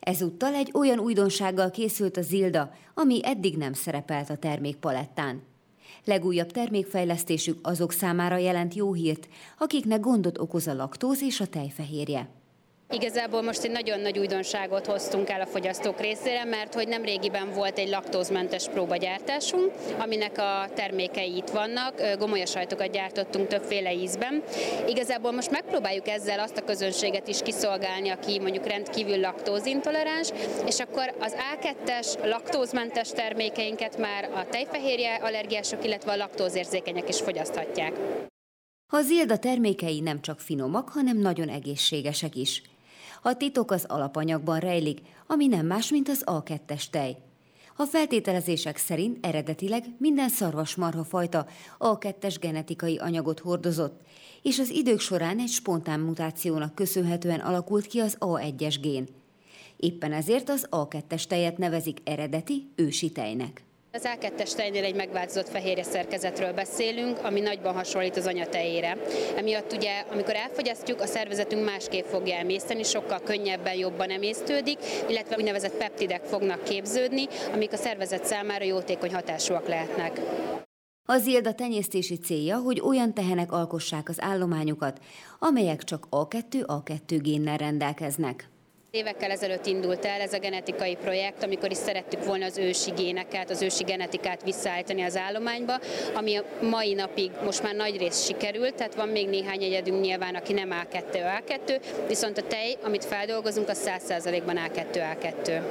Ezúttal 0.00 0.54
egy 0.54 0.70
olyan 0.74 0.98
újdonsággal 0.98 1.70
készült 1.70 2.16
a 2.16 2.22
Zilda, 2.22 2.70
ami 2.94 3.20
eddig 3.22 3.56
nem 3.56 3.72
szerepelt 3.72 4.30
a 4.30 4.36
termékpalettán. 4.36 5.42
Legújabb 6.04 6.50
termékfejlesztésük 6.50 7.58
azok 7.62 7.92
számára 7.92 8.36
jelent 8.36 8.74
jó 8.74 8.92
hírt, 8.92 9.28
akiknek 9.58 10.00
gondot 10.00 10.38
okoz 10.38 10.66
a 10.66 10.74
laktóz 10.74 11.22
és 11.22 11.40
a 11.40 11.46
tejfehérje. 11.46 12.28
Igazából 12.90 13.42
most 13.42 13.62
egy 13.64 13.70
nagyon 13.70 14.00
nagy 14.00 14.18
újdonságot 14.18 14.86
hoztunk 14.86 15.30
el 15.30 15.40
a 15.40 15.46
fogyasztók 15.46 16.00
részére, 16.00 16.44
mert 16.44 16.74
hogy 16.74 16.88
nem 16.88 17.02
régiben 17.02 17.52
volt 17.52 17.78
egy 17.78 17.88
laktózmentes 17.88 18.68
próbagyártásunk, 18.68 19.72
aminek 19.98 20.38
a 20.38 20.68
termékei 20.74 21.36
itt 21.36 21.48
vannak, 21.48 22.02
gomolyasajtokat 22.18 22.90
gyártottunk 22.90 23.46
többféle 23.46 23.92
ízben. 23.92 24.42
Igazából 24.86 25.32
most 25.32 25.50
megpróbáljuk 25.50 26.08
ezzel 26.08 26.40
azt 26.40 26.56
a 26.56 26.64
közönséget 26.64 27.28
is 27.28 27.42
kiszolgálni, 27.42 28.08
aki 28.08 28.38
mondjuk 28.40 28.66
rendkívül 28.66 29.20
laktózintoleráns, 29.20 30.28
és 30.66 30.78
akkor 30.78 31.14
az 31.20 31.36
A2-es 31.54 32.24
laktózmentes 32.24 33.10
termékeinket 33.10 33.98
már 33.98 34.24
a 34.34 34.46
tejfehérje 34.50 35.14
allergiások, 35.14 35.84
illetve 35.84 36.12
a 36.12 36.16
laktózérzékenyek 36.16 37.08
is 37.08 37.20
fogyaszthatják. 37.20 37.92
A 38.92 39.00
Zilda 39.00 39.38
termékei 39.38 40.00
nem 40.00 40.20
csak 40.20 40.40
finomak, 40.40 40.88
hanem 40.88 41.18
nagyon 41.18 41.48
egészségesek 41.48 42.36
is. 42.36 42.62
A 43.22 43.36
titok 43.36 43.70
az 43.70 43.84
alapanyagban 43.84 44.58
rejlik, 44.58 45.00
ami 45.26 45.46
nem 45.46 45.66
más, 45.66 45.90
mint 45.90 46.08
az 46.08 46.22
A2-es 46.26 46.84
tej. 46.90 47.16
A 47.76 47.84
feltételezések 47.84 48.76
szerint 48.76 49.26
eredetileg 49.26 49.84
minden 49.98 50.28
szarvasmarha 50.28 51.04
fajta 51.04 51.46
A2-es 51.78 52.36
genetikai 52.40 52.96
anyagot 52.96 53.38
hordozott, 53.38 54.00
és 54.42 54.58
az 54.58 54.70
idők 54.70 55.00
során 55.00 55.38
egy 55.38 55.48
spontán 55.48 56.00
mutációnak 56.00 56.74
köszönhetően 56.74 57.40
alakult 57.40 57.86
ki 57.86 58.00
az 58.00 58.16
A1-es 58.20 58.76
gén. 58.80 59.08
Éppen 59.76 60.12
ezért 60.12 60.48
az 60.48 60.66
A2-es 60.70 61.24
tejet 61.24 61.58
nevezik 61.58 61.98
eredeti 62.04 62.72
ősi 62.76 63.12
tejnek. 63.12 63.67
Az 63.92 64.08
A2-es 64.20 64.54
tejnél 64.54 64.84
egy 64.84 64.94
megváltozott 64.94 65.48
fehérje 65.48 65.82
szerkezetről 65.82 66.52
beszélünk, 66.52 67.18
ami 67.24 67.40
nagyban 67.40 67.74
hasonlít 67.74 68.16
az 68.16 68.26
anyatejére. 68.26 68.96
Emiatt 69.36 69.72
ugye, 69.72 70.04
amikor 70.12 70.34
elfogyasztjuk, 70.34 71.00
a 71.00 71.06
szervezetünk 71.06 71.64
másképp 71.64 72.04
fogja 72.04 72.36
emészteni, 72.36 72.82
sokkal 72.82 73.20
könnyebben, 73.20 73.74
jobban 73.74 74.10
emésztődik, 74.10 74.78
illetve 75.08 75.36
úgynevezett 75.36 75.76
peptidek 75.76 76.24
fognak 76.24 76.64
képződni, 76.64 77.26
amik 77.52 77.72
a 77.72 77.76
szervezet 77.76 78.24
számára 78.24 78.64
jótékony 78.64 79.14
hatásúak 79.14 79.68
lehetnek. 79.68 80.20
A 81.04 81.18
zilda 81.18 81.52
tenyésztési 81.52 82.18
célja, 82.18 82.58
hogy 82.58 82.80
olyan 82.80 83.14
tehenek 83.14 83.52
alkossák 83.52 84.08
az 84.08 84.20
állományukat, 84.20 85.00
amelyek 85.38 85.84
csak 85.84 86.06
A2-A2 86.10 87.18
génnel 87.22 87.56
rendelkeznek. 87.56 88.48
Évekkel 88.90 89.30
ezelőtt 89.30 89.66
indult 89.66 90.04
el 90.04 90.20
ez 90.20 90.32
a 90.32 90.38
genetikai 90.38 90.96
projekt, 90.96 91.42
amikor 91.42 91.70
is 91.70 91.76
szerettük 91.76 92.24
volna 92.24 92.44
az 92.44 92.58
ősi 92.58 92.90
géneket, 92.90 93.50
az 93.50 93.62
ősi 93.62 93.84
genetikát 93.84 94.42
visszaállítani 94.42 95.02
az 95.02 95.16
állományba, 95.16 95.80
ami 96.14 96.36
a 96.36 96.44
mai 96.62 96.94
napig 96.94 97.30
most 97.44 97.62
már 97.62 97.74
nagy 97.74 97.96
rész 97.96 98.24
sikerült, 98.24 98.74
tehát 98.74 98.94
van 98.94 99.08
még 99.08 99.28
néhány 99.28 99.62
egyedünk 99.62 100.00
nyilván, 100.00 100.34
aki 100.34 100.52
nem 100.52 100.70
A2, 100.70 101.04
A2, 101.12 101.80
viszont 102.06 102.38
a 102.38 102.42
tej, 102.42 102.76
amit 102.82 103.04
feldolgozunk, 103.04 103.68
az 103.68 103.90
100%-ban 104.08 104.56
A2, 104.56 105.16
A2. 105.22 105.62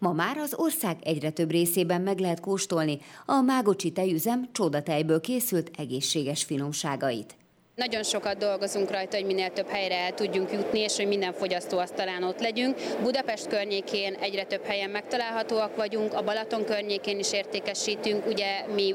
Ma 0.00 0.12
már 0.12 0.36
az 0.36 0.54
ország 0.56 0.96
egyre 1.02 1.30
több 1.30 1.50
részében 1.50 2.00
meg 2.00 2.18
lehet 2.18 2.40
kóstolni 2.40 2.98
a 3.26 3.40
Mágocsi 3.40 3.92
tejüzem 3.92 4.48
csodatejből 4.52 5.20
készült 5.20 5.70
egészséges 5.76 6.44
finomságait. 6.44 7.34
Nagyon 7.76 8.02
sokat 8.02 8.38
dolgozunk 8.38 8.90
rajta, 8.90 9.16
hogy 9.16 9.26
minél 9.26 9.50
több 9.50 9.68
helyre 9.68 9.96
el 9.96 10.14
tudjunk 10.14 10.52
jutni, 10.52 10.78
és 10.78 10.96
hogy 10.96 11.06
minden 11.06 11.32
fogyasztó 11.32 11.78
asztalán 11.78 12.22
ott 12.22 12.40
legyünk. 12.40 12.76
Budapest 13.02 13.46
környékén 13.46 14.14
egyre 14.14 14.44
több 14.44 14.64
helyen 14.64 14.90
megtalálhatóak 14.90 15.76
vagyunk, 15.76 16.14
a 16.14 16.22
Balaton 16.22 16.64
környékén 16.64 17.18
is 17.18 17.32
értékesítünk, 17.32 18.26
ugye 18.26 18.66
mi 18.74 18.94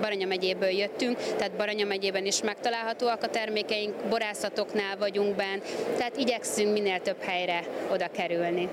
Baranya 0.00 0.26
megyéből 0.26 0.68
jöttünk, 0.68 1.16
tehát 1.16 1.56
Baranya 1.56 1.86
megyében 1.86 2.26
is 2.26 2.42
megtalálhatóak 2.42 3.22
a 3.22 3.28
termékeink, 3.28 3.94
borászatoknál 4.08 4.96
vagyunk 4.96 5.36
bent, 5.36 5.62
tehát 5.96 6.16
igyekszünk 6.16 6.72
minél 6.72 7.00
több 7.00 7.20
helyre 7.20 7.64
oda 7.92 8.08
kerülni. 8.08 8.68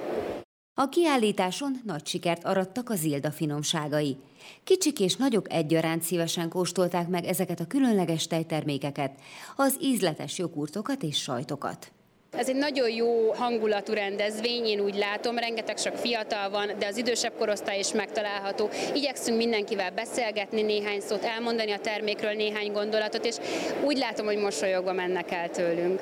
A 0.76 0.90
kiállításon 0.90 1.82
nagy 1.86 2.06
sikert 2.06 2.44
arattak 2.46 2.90
a 2.90 2.96
Zilda 2.96 3.32
finomságai. 3.32 4.18
Kicsik 4.64 5.00
és 5.00 5.16
nagyok 5.16 5.54
egyaránt 5.54 6.02
szívesen 6.02 6.50
kóstolták 6.50 7.08
meg 7.08 7.26
ezeket 7.26 7.60
a 7.60 7.68
különleges 7.68 8.28
tejtermékeket, 8.28 9.12
az 9.56 9.78
ízletes 9.82 10.38
jogurtokat 10.38 11.04
és 11.04 11.22
sajtokat. 11.22 11.92
Ez 12.38 12.50
egy 12.50 12.56
nagyon 12.56 12.90
jó 12.90 13.32
hangulatú 13.32 13.94
rendezvény, 13.94 14.66
én 14.66 14.80
úgy 14.80 14.96
látom, 14.96 15.38
rengeteg 15.38 15.78
sok 15.78 15.96
fiatal 15.96 16.50
van, 16.50 16.72
de 16.80 16.88
az 16.88 16.98
idősebb 16.98 17.34
korosztály 17.38 17.80
is 17.80 17.92
megtalálható. 17.92 18.70
Igyekszünk 18.94 19.38
mindenkivel 19.38 19.92
beszélgetni, 19.92 20.62
néhány 20.62 21.00
szót 21.00 21.24
elmondani 21.24 21.72
a 21.72 21.80
termékről, 21.80 22.34
néhány 22.34 22.72
gondolatot, 22.72 23.26
és 23.26 23.36
úgy 23.84 23.98
látom, 23.98 24.26
hogy 24.26 24.38
mosolyogva 24.38 24.94
mennek 24.94 25.32
el 25.32 25.50
tőlünk. 25.50 26.02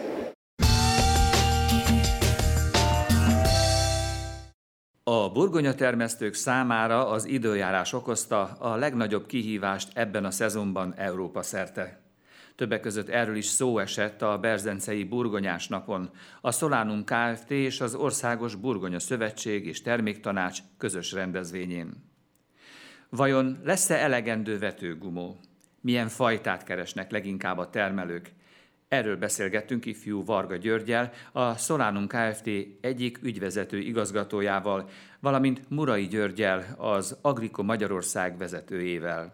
A 5.12 5.32
burgonyatermesztők 5.32 6.34
számára 6.34 7.08
az 7.08 7.26
időjárás 7.26 7.94
okozta 7.94 8.44
a 8.44 8.76
legnagyobb 8.76 9.26
kihívást 9.26 9.92
ebben 9.94 10.26
a 10.26 10.32
szezonban 10.32 10.94
Európa 10.98 11.42
szerte. 11.42 12.02
Többek 12.56 12.80
között 12.80 13.10
erről 13.10 13.36
is 13.36 13.46
szó 13.46 13.80
esett 13.80 14.22
a 14.22 14.38
Berzencei 14.38 15.04
Burgonyás 15.04 15.68
napon, 15.68 16.10
a 16.42 16.52
Solánum 16.52 17.04
Kft. 17.04 17.52
és 17.52 17.82
az 17.82 17.96
Országos 17.96 18.56
Burgonya 18.56 19.00
Szövetség 19.00 19.66
és 19.66 19.82
Terméktanács 19.82 20.60
közös 20.78 21.12
rendezvényén. 21.12 21.94
Vajon 23.10 23.60
lesz-e 23.64 23.96
elegendő 23.96 24.60
vetőgumó? 24.60 25.40
Milyen 25.82 26.08
fajtát 26.08 26.64
keresnek 26.64 27.12
leginkább 27.12 27.58
a 27.58 27.70
termelők? 27.70 28.34
Erről 28.92 29.18
beszélgettünk 29.18 29.86
ifjú 29.86 30.26
Varga 30.26 30.56
Györgyel, 30.56 31.12
a 31.32 31.58
Solánum 31.58 32.08
Kft. 32.08 32.50
egyik 32.82 33.20
ügyvezető 33.24 33.78
igazgatójával, 33.78 34.90
valamint 35.20 35.70
Murai 35.70 36.08
Györgyel, 36.08 36.76
az 36.78 37.18
Agriko 37.22 37.64
Magyarország 37.64 38.38
vezetőjével. 38.38 39.34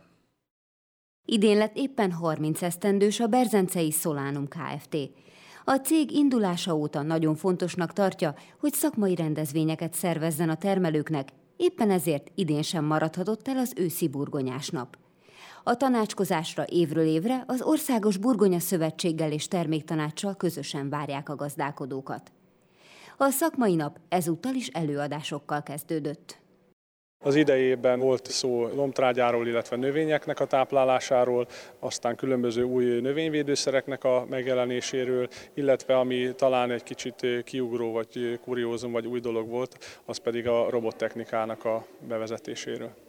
Idén 1.25 1.57
lett 1.57 1.75
éppen 1.75 2.11
30 2.11 2.61
esztendős 2.61 3.19
a 3.19 3.27
Berzencei 3.27 3.91
Solánum 3.91 4.47
Kft. 4.47 4.97
A 5.63 5.75
cég 5.75 6.11
indulása 6.11 6.75
óta 6.75 7.01
nagyon 7.01 7.35
fontosnak 7.35 7.93
tartja, 7.93 8.35
hogy 8.59 8.73
szakmai 8.73 9.15
rendezvényeket 9.15 9.93
szervezzen 9.93 10.49
a 10.49 10.57
termelőknek, 10.57 11.29
éppen 11.55 11.91
ezért 11.91 12.31
idén 12.35 12.61
sem 12.61 12.85
maradhatott 12.85 13.47
el 13.47 13.57
az 13.57 13.73
őszi 13.75 14.07
burgonyás 14.07 14.69
nap. 14.69 14.97
A 15.67 15.77
tanácskozásra 15.77 16.65
évről 16.67 17.05
évre 17.05 17.43
az 17.47 17.61
Országos 17.61 18.17
Burgonya 18.17 18.59
Szövetséggel 18.59 19.31
és 19.31 19.47
Terméktanácssal 19.47 20.35
közösen 20.35 20.89
várják 20.89 21.29
a 21.29 21.35
gazdálkodókat. 21.35 22.31
A 23.17 23.29
szakmai 23.29 23.75
nap 23.75 23.97
ezúttal 24.09 24.53
is 24.53 24.67
előadásokkal 24.67 25.63
kezdődött. 25.63 26.39
Az 27.25 27.35
idejében 27.35 27.99
volt 27.99 28.25
szó 28.25 28.67
lomtrágyáról, 28.67 29.47
illetve 29.47 29.75
növényeknek 29.75 30.39
a 30.39 30.45
táplálásáról, 30.45 31.47
aztán 31.79 32.15
különböző 32.15 32.63
új 32.63 32.99
növényvédőszereknek 32.99 34.03
a 34.03 34.25
megjelenéséről, 34.29 35.27
illetve 35.53 35.97
ami 35.97 36.35
talán 36.35 36.71
egy 36.71 36.83
kicsit 36.83 37.43
kiugró, 37.43 37.91
vagy 37.91 38.39
kuriózum, 38.43 38.91
vagy 38.91 39.07
új 39.07 39.19
dolog 39.19 39.49
volt, 39.49 40.01
az 40.05 40.17
pedig 40.17 40.47
a 40.47 40.69
robottechnikának 40.69 41.65
a 41.65 41.85
bevezetéséről. 42.07 43.06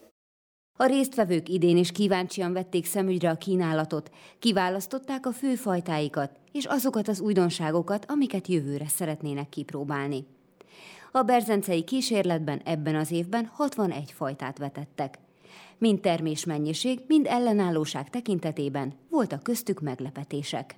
A 0.81 0.87
résztvevők 0.87 1.49
idén 1.49 1.77
is 1.77 1.93
kíváncsian 1.93 2.53
vették 2.53 2.87
szemügyre 2.87 3.31
a 3.31 3.35
kínálatot, 3.35 4.11
kiválasztották 4.39 5.27
a 5.27 5.33
főfajtáikat 5.33 6.31
és 6.53 6.65
azokat 6.65 7.09
az 7.09 7.21
újdonságokat, 7.21 8.05
amiket 8.09 8.47
jövőre 8.47 8.89
szeretnének 8.89 9.49
kipróbálni. 9.49 10.27
A 11.13 11.23
berzencei 11.23 11.85
kísérletben 11.85 12.61
ebben 12.65 12.95
az 12.95 13.11
évben 13.11 13.47
61 13.53 14.13
fajtát 14.13 14.59
vetettek. 14.59 15.19
Mind 15.79 16.01
termésmennyiség, 16.01 17.01
mind 17.07 17.27
ellenállóság 17.27 18.11
tekintetében 18.11 18.93
voltak 19.11 19.43
köztük 19.43 19.81
meglepetések. 19.81 20.75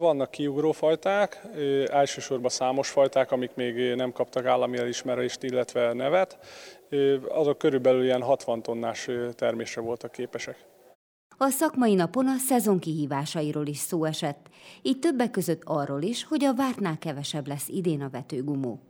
Vannak 0.00 0.30
kiugró 0.30 0.72
fajták, 0.72 1.46
elsősorban 1.86 2.50
számos 2.50 2.90
fajták, 2.90 3.32
amik 3.32 3.54
még 3.54 3.94
nem 3.94 4.12
kaptak 4.12 4.46
állami 4.46 4.78
elismerést, 4.78 5.42
illetve 5.42 5.92
nevet. 5.92 6.38
Azok 7.28 7.58
körülbelül 7.58 8.04
ilyen 8.04 8.22
60 8.22 8.62
tonnás 8.62 9.08
termésre 9.34 9.80
voltak 9.80 10.12
képesek. 10.12 10.64
A 11.36 11.48
szakmai 11.48 11.94
napon 11.94 12.26
a 12.26 12.36
szezon 12.36 12.78
kihívásairól 12.78 13.66
is 13.66 13.78
szó 13.78 14.04
esett, 14.04 14.48
így 14.82 14.98
többek 14.98 15.30
között 15.30 15.62
arról 15.64 16.02
is, 16.02 16.24
hogy 16.24 16.44
a 16.44 16.54
vártnál 16.54 16.98
kevesebb 16.98 17.46
lesz 17.46 17.68
idén 17.68 18.02
a 18.02 18.08
vetőgumó. 18.08 18.89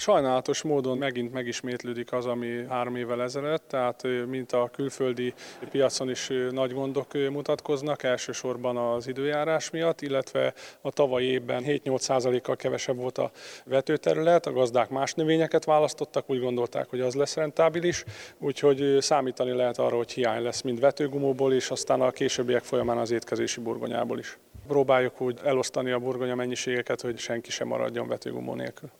Sajnálatos 0.00 0.62
módon 0.62 0.98
megint 0.98 1.32
megismétlődik 1.32 2.12
az, 2.12 2.26
ami 2.26 2.64
három 2.68 2.96
évvel 2.96 3.22
ezelőtt, 3.22 3.68
tehát 3.68 4.02
mint 4.26 4.52
a 4.52 4.70
külföldi 4.72 5.34
piacon 5.70 6.10
is 6.10 6.30
nagy 6.50 6.72
gondok 6.72 7.12
mutatkoznak, 7.12 8.02
elsősorban 8.02 8.76
az 8.76 9.08
időjárás 9.08 9.70
miatt, 9.70 10.00
illetve 10.00 10.54
a 10.80 10.90
tavalyi 10.90 11.26
évben 11.26 11.62
7-8%-kal 11.66 12.56
kevesebb 12.56 12.96
volt 12.96 13.18
a 13.18 13.30
vetőterület, 13.64 14.46
a 14.46 14.52
gazdák 14.52 14.88
más 14.88 15.14
növényeket 15.14 15.64
választottak, 15.64 16.30
úgy 16.30 16.40
gondolták, 16.40 16.88
hogy 16.90 17.00
az 17.00 17.14
lesz 17.14 17.34
rentábilis, 17.34 18.04
úgyhogy 18.38 18.96
számítani 19.00 19.52
lehet 19.52 19.78
arra, 19.78 19.96
hogy 19.96 20.12
hiány 20.12 20.42
lesz 20.42 20.62
mind 20.62 20.80
vetőgumóból 20.80 21.52
is, 21.52 21.70
aztán 21.70 22.00
a 22.00 22.10
későbbiek 22.10 22.62
folyamán 22.62 22.98
az 22.98 23.10
étkezési 23.10 23.60
burgonyából 23.60 24.18
is. 24.18 24.38
Próbáljuk 24.66 25.20
úgy 25.20 25.38
elosztani 25.44 25.90
a 25.90 25.98
burgonya 25.98 26.34
mennyiségeket, 26.34 27.00
hogy 27.00 27.18
senki 27.18 27.50
sem 27.50 27.68
maradjon 27.68 28.08
vetőgumó 28.08 28.54
nélkül. 28.54 28.90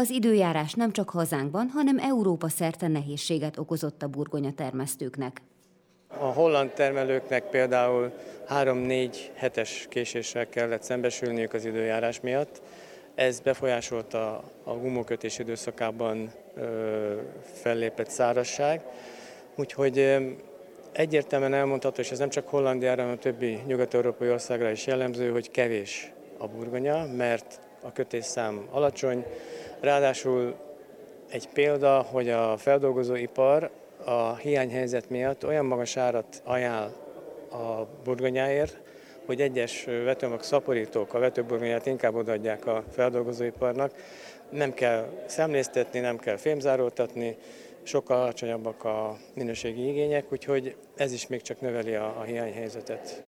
Az 0.00 0.10
időjárás 0.10 0.74
nem 0.74 0.92
csak 0.92 1.10
hazánkban, 1.10 1.68
hanem 1.68 1.98
Európa 1.98 2.48
szerte 2.48 2.88
nehézséget 2.88 3.58
okozott 3.58 4.02
a 4.02 4.08
burgonya 4.08 4.52
termesztőknek. 4.52 5.42
A 6.08 6.24
holland 6.24 6.70
termelőknek 6.70 7.44
például 7.44 8.12
3-4 8.48 9.16
hetes 9.34 9.86
késéssel 9.90 10.48
kellett 10.48 10.82
szembesülniük 10.82 11.52
az 11.52 11.64
időjárás 11.64 12.20
miatt. 12.20 12.62
Ez 13.14 13.40
befolyásolta 13.40 14.42
a 14.64 14.72
gumókötés 14.72 15.38
időszakában 15.38 16.32
ö, 16.54 17.14
fellépett 17.42 18.10
szárasság. 18.10 18.82
Úgyhogy 19.56 20.16
egyértelműen 20.92 21.54
elmondható, 21.54 22.00
és 22.00 22.10
ez 22.10 22.18
nem 22.18 22.28
csak 22.28 22.48
Hollandiára, 22.48 23.00
hanem 23.00 23.16
a 23.16 23.22
többi 23.22 23.58
nyugat-európai 23.66 24.30
országra 24.30 24.70
is 24.70 24.86
jellemző, 24.86 25.30
hogy 25.30 25.50
kevés 25.50 26.12
a 26.38 26.46
burgonya, 26.46 27.06
mert 27.16 27.60
a 27.82 27.92
kötésszám 27.92 28.68
alacsony, 28.70 29.24
Ráadásul 29.80 30.54
egy 31.30 31.48
példa, 31.48 32.02
hogy 32.02 32.28
a 32.28 32.56
feldolgozóipar 32.56 33.70
a 34.04 34.36
hiányhelyzet 34.36 35.10
miatt 35.10 35.46
olyan 35.46 35.66
magas 35.66 35.96
árat 35.96 36.42
ajánl 36.44 36.92
a 37.50 37.86
burgonyáért, 38.04 38.78
hogy 39.26 39.40
egyes 39.40 39.84
vetőmag 39.84 40.42
szaporítók 40.42 41.14
a 41.14 41.18
vetőburgonyát 41.18 41.86
inkább 41.86 42.14
odaadják 42.14 42.66
a 42.66 42.84
feldolgozóiparnak. 42.90 43.92
Nem 44.50 44.74
kell 44.74 45.08
szemléztetni, 45.26 46.00
nem 46.00 46.18
kell 46.18 46.36
fémzároltatni, 46.36 47.36
sokkal 47.82 48.20
alacsonyabbak 48.20 48.84
a 48.84 49.16
minőségi 49.34 49.88
igények, 49.88 50.32
úgyhogy 50.32 50.76
ez 50.96 51.12
is 51.12 51.26
még 51.26 51.42
csak 51.42 51.60
növeli 51.60 51.94
a, 51.94 52.18
a 52.18 52.22
hiányhelyzetet. 52.22 53.28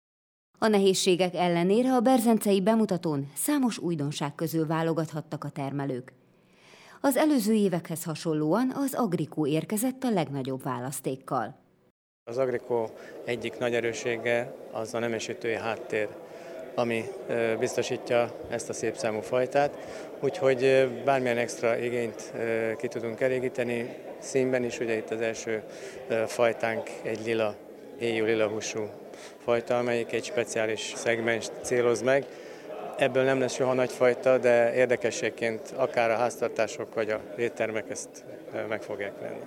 A 0.59 0.67
nehézségek 0.67 1.35
ellenére 1.35 1.93
a 1.93 1.99
berzencei 1.99 2.61
bemutatón 2.61 3.31
számos 3.35 3.77
újdonság 3.77 4.35
közül 4.35 4.67
válogathattak 4.67 5.43
a 5.43 5.49
termelők. 5.49 6.13
Az 7.05 7.17
előző 7.17 7.53
évekhez 7.53 8.03
hasonlóan 8.03 8.71
az 8.75 8.93
Agrikó 8.93 9.47
érkezett 9.47 10.03
a 10.03 10.09
legnagyobb 10.09 10.63
választékkal. 10.63 11.55
Az 12.23 12.37
Agrikó 12.37 12.89
egyik 13.25 13.57
nagy 13.57 13.73
erőssége 13.73 14.55
az 14.71 14.93
a 14.93 14.99
nemesítői 14.99 15.55
háttér, 15.55 16.07
ami 16.75 17.03
biztosítja 17.59 18.31
ezt 18.49 18.69
a 18.69 18.73
szép 18.73 18.95
számú 18.95 19.19
fajtát, 19.19 19.77
úgyhogy 20.19 20.89
bármilyen 21.03 21.37
extra 21.37 21.77
igényt 21.77 22.33
ki 22.77 22.87
tudunk 22.87 23.21
elégíteni, 23.21 23.95
színben 24.19 24.63
is, 24.63 24.79
ugye 24.79 24.95
itt 24.95 25.09
az 25.09 25.21
első 25.21 25.63
fajtánk 26.27 26.89
egy 27.03 27.25
lila, 27.25 27.55
éjjú 27.99 28.25
lila 28.25 28.47
húsú 28.47 28.89
fajta, 29.37 29.77
amelyik 29.77 30.13
egy 30.13 30.23
speciális 30.23 30.93
szegmens 30.95 31.47
céloz 31.61 32.01
meg, 32.01 32.25
Ebből 32.97 33.23
nem 33.23 33.39
lesz 33.39 33.53
soha 33.53 33.73
nagyfajta, 33.73 34.37
de 34.37 34.73
érdekességként 34.73 35.73
akár 35.75 36.11
a 36.11 36.15
háztartások 36.15 36.93
vagy 36.93 37.09
a 37.09 37.21
éttermek 37.37 37.89
ezt 37.89 38.25
meg 38.67 38.81
fogják 38.81 39.19
venni. 39.19 39.43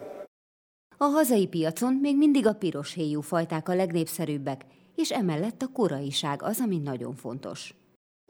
A 0.97 1.05
hazai 1.05 1.47
piacon 1.47 1.95
még 1.95 2.17
mindig 2.17 2.47
a 2.47 2.53
piros 2.53 2.95
héjú 2.95 3.21
fajták 3.21 3.69
a 3.69 3.75
legnépszerűbbek, 3.75 4.61
és 4.97 5.11
emellett 5.11 5.63
a 5.63 5.73
koraiság 5.73 6.43
az, 6.43 6.61
ami 6.65 6.79
nagyon 6.79 7.15
fontos. 7.15 7.75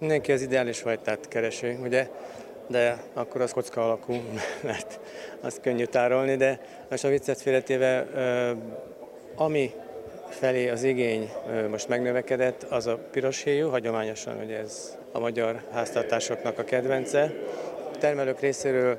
Mindenki 0.01 0.33
az 0.33 0.43
ideális 0.43 0.79
fajtát 0.79 1.29
keresi, 1.29 1.77
ugye? 1.83 2.11
De 2.69 3.03
akkor 3.13 3.41
az 3.41 3.53
kocka 3.53 3.85
alakú, 3.85 4.15
mert 4.63 5.01
azt 5.41 5.61
könnyű 5.61 5.85
tárolni, 5.85 6.37
de 6.37 6.61
most 6.91 7.05
a 7.05 7.09
viccet 7.09 7.41
félretéve, 7.41 8.07
ami 9.37 9.71
felé 10.29 10.69
az 10.69 10.83
igény 10.83 11.33
most 11.71 11.89
megnövekedett, 11.89 12.63
az 12.63 12.87
a 12.87 12.99
piros 13.11 13.43
héjú, 13.43 13.69
hagyományosan 13.69 14.41
ugye 14.45 14.59
ez 14.59 14.99
a 15.13 15.19
magyar 15.19 15.63
háztartásoknak 15.73 16.59
a 16.59 16.65
kedvence. 16.65 17.33
A 17.95 17.99
termelők 17.99 18.41
részéről 18.41 18.99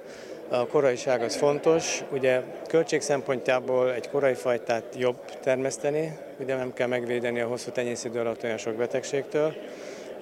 a 0.50 0.68
koraiság 0.68 1.22
az 1.22 1.36
fontos, 1.36 2.04
ugye 2.12 2.42
költség 2.68 3.02
szempontjából 3.02 3.94
egy 3.94 4.10
korai 4.10 4.34
fajtát 4.34 4.96
jobb 4.98 5.18
termeszteni, 5.42 6.18
ugye 6.40 6.56
nem 6.56 6.74
kell 6.74 6.88
megvédeni 6.88 7.40
a 7.40 7.48
hosszú 7.48 7.72
tenyészidő 7.72 8.20
alatt 8.20 8.44
olyan 8.44 8.58
sok 8.58 8.74
betegségtől, 8.74 9.54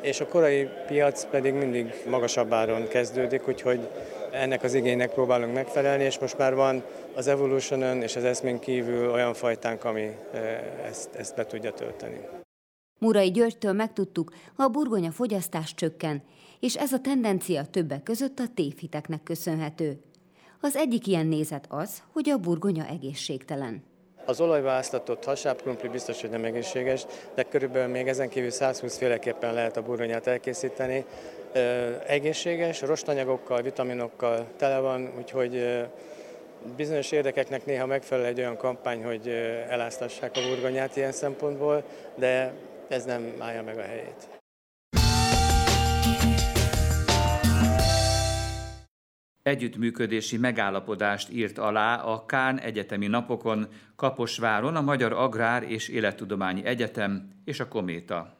és 0.02 0.20
a 0.20 0.28
korai 0.28 0.70
piac 0.88 1.26
pedig 1.26 1.54
mindig 1.54 1.94
magasabb 2.10 2.54
áron 2.54 2.88
kezdődik, 2.88 3.48
úgyhogy 3.48 3.80
ennek 4.38 4.64
az 4.64 4.74
igénynek 4.74 5.14
próbálunk 5.14 5.54
megfelelni, 5.54 6.04
és 6.04 6.20
most 6.20 6.38
már 6.38 6.56
van 6.56 6.84
az 7.16 7.28
Evolution 7.28 8.02
és 8.02 8.16
az 8.16 8.24
eszmén 8.24 8.60
kívül 8.60 9.12
olyan 9.12 9.34
fajtánk, 9.34 9.84
ami 9.84 10.16
ezt, 10.86 11.16
ezt 11.16 11.36
be 11.36 11.46
tudja 11.46 11.72
tölteni. 11.72 12.20
Murai 13.00 13.32
Györgytől 13.32 13.74
megtudtuk, 13.74 14.34
a 14.56 14.68
burgonya 14.68 15.12
fogyasztás 15.12 15.74
csökken, 15.74 16.24
és 16.60 16.76
ez 16.76 16.94
a 16.94 17.00
tendencia 17.00 17.66
többek 17.66 18.04
között 18.04 18.40
a 18.40 18.48
tévhiteknek 18.54 19.24
köszönhető. 19.24 20.02
Az 20.62 20.76
egyik 20.76 21.08
ilyen 21.08 21.26
nézet 21.26 21.66
az, 21.70 22.04
hogy 22.12 22.30
a 22.30 22.38
burgonya 22.38 22.86
egészségtelen. 22.86 23.84
Az 24.28 24.42
olajba 24.42 24.70
áztatott 24.70 25.26
hasábkrumpli 25.26 25.88
biztos, 25.88 26.22
hogy 26.22 26.30
nem 26.30 26.44
egészséges, 26.44 27.06
de 27.36 27.44
körülbelül 27.44 27.88
még 27.88 28.08
ezen 28.08 28.30
kívül 28.30 28.50
120 28.50 28.98
féleképpen 28.98 29.54
lehet 29.54 29.78
a 29.78 29.82
burgonyát 29.82 30.28
elkészíteni. 30.28 31.06
Egészséges, 32.08 32.82
rostanyagokkal, 32.82 33.62
vitaminokkal 33.62 34.48
tele 34.58 34.80
van, 34.80 35.14
úgyhogy 35.18 35.86
bizonyos 36.76 37.12
érdekeknek 37.12 37.66
néha 37.66 37.86
megfelel 37.86 38.26
egy 38.26 38.40
olyan 38.40 38.58
kampány, 38.58 39.04
hogy 39.04 39.28
eláztassák 39.70 40.32
a 40.36 40.48
burgonyát 40.50 40.96
ilyen 40.96 41.12
szempontból, 41.12 41.84
de 42.16 42.52
ez 42.88 43.06
nem 43.06 43.34
állja 43.40 43.64
meg 43.64 43.78
a 43.78 43.82
helyét. 43.82 44.37
Együttműködési 49.48 50.38
megállapodást 50.38 51.30
írt 51.30 51.58
alá 51.58 51.96
a 51.96 52.26
Kán 52.26 52.60
egyetemi 52.60 53.08
napokon 53.08 53.68
Kaposváron 53.96 54.76
a 54.76 54.82
Magyar 54.82 55.14
Agrár 55.14 55.64
és 55.64 55.88
Élettudományi 55.88 56.66
Egyetem 56.66 57.30
és 57.46 57.60
a 57.60 57.68
Kométa. 57.68 58.38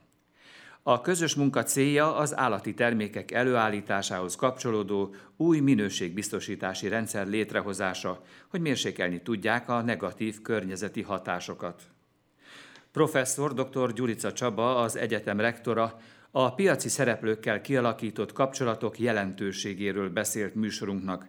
A 0.84 1.02
közös 1.02 1.36
munka 1.36 1.64
célja 1.64 2.16
az 2.16 2.38
állati 2.38 2.74
termékek 2.74 3.32
előállításához 3.32 4.36
kapcsolódó 4.36 5.16
új 5.38 5.60
minőségbiztosítási 5.60 6.88
rendszer 6.88 7.28
létrehozása, 7.28 8.22
hogy 8.48 8.62
mérsékelni 8.62 9.22
tudják 9.22 9.70
a 9.70 9.82
negatív 9.82 10.42
környezeti 10.42 11.02
hatásokat. 11.02 11.82
Professzor 12.92 13.54
dr. 13.54 13.94
Gyurica 13.94 14.34
Csaba, 14.34 14.82
az 14.82 14.96
egyetem 14.96 15.40
rektora, 15.40 16.00
a 16.32 16.54
piaci 16.54 16.90
szereplőkkel 16.90 17.62
kialakított 17.62 18.34
kapcsolatok 18.34 19.00
jelentőségéről 19.00 20.10
beszélt 20.10 20.56
műsorunknak. 20.56 21.28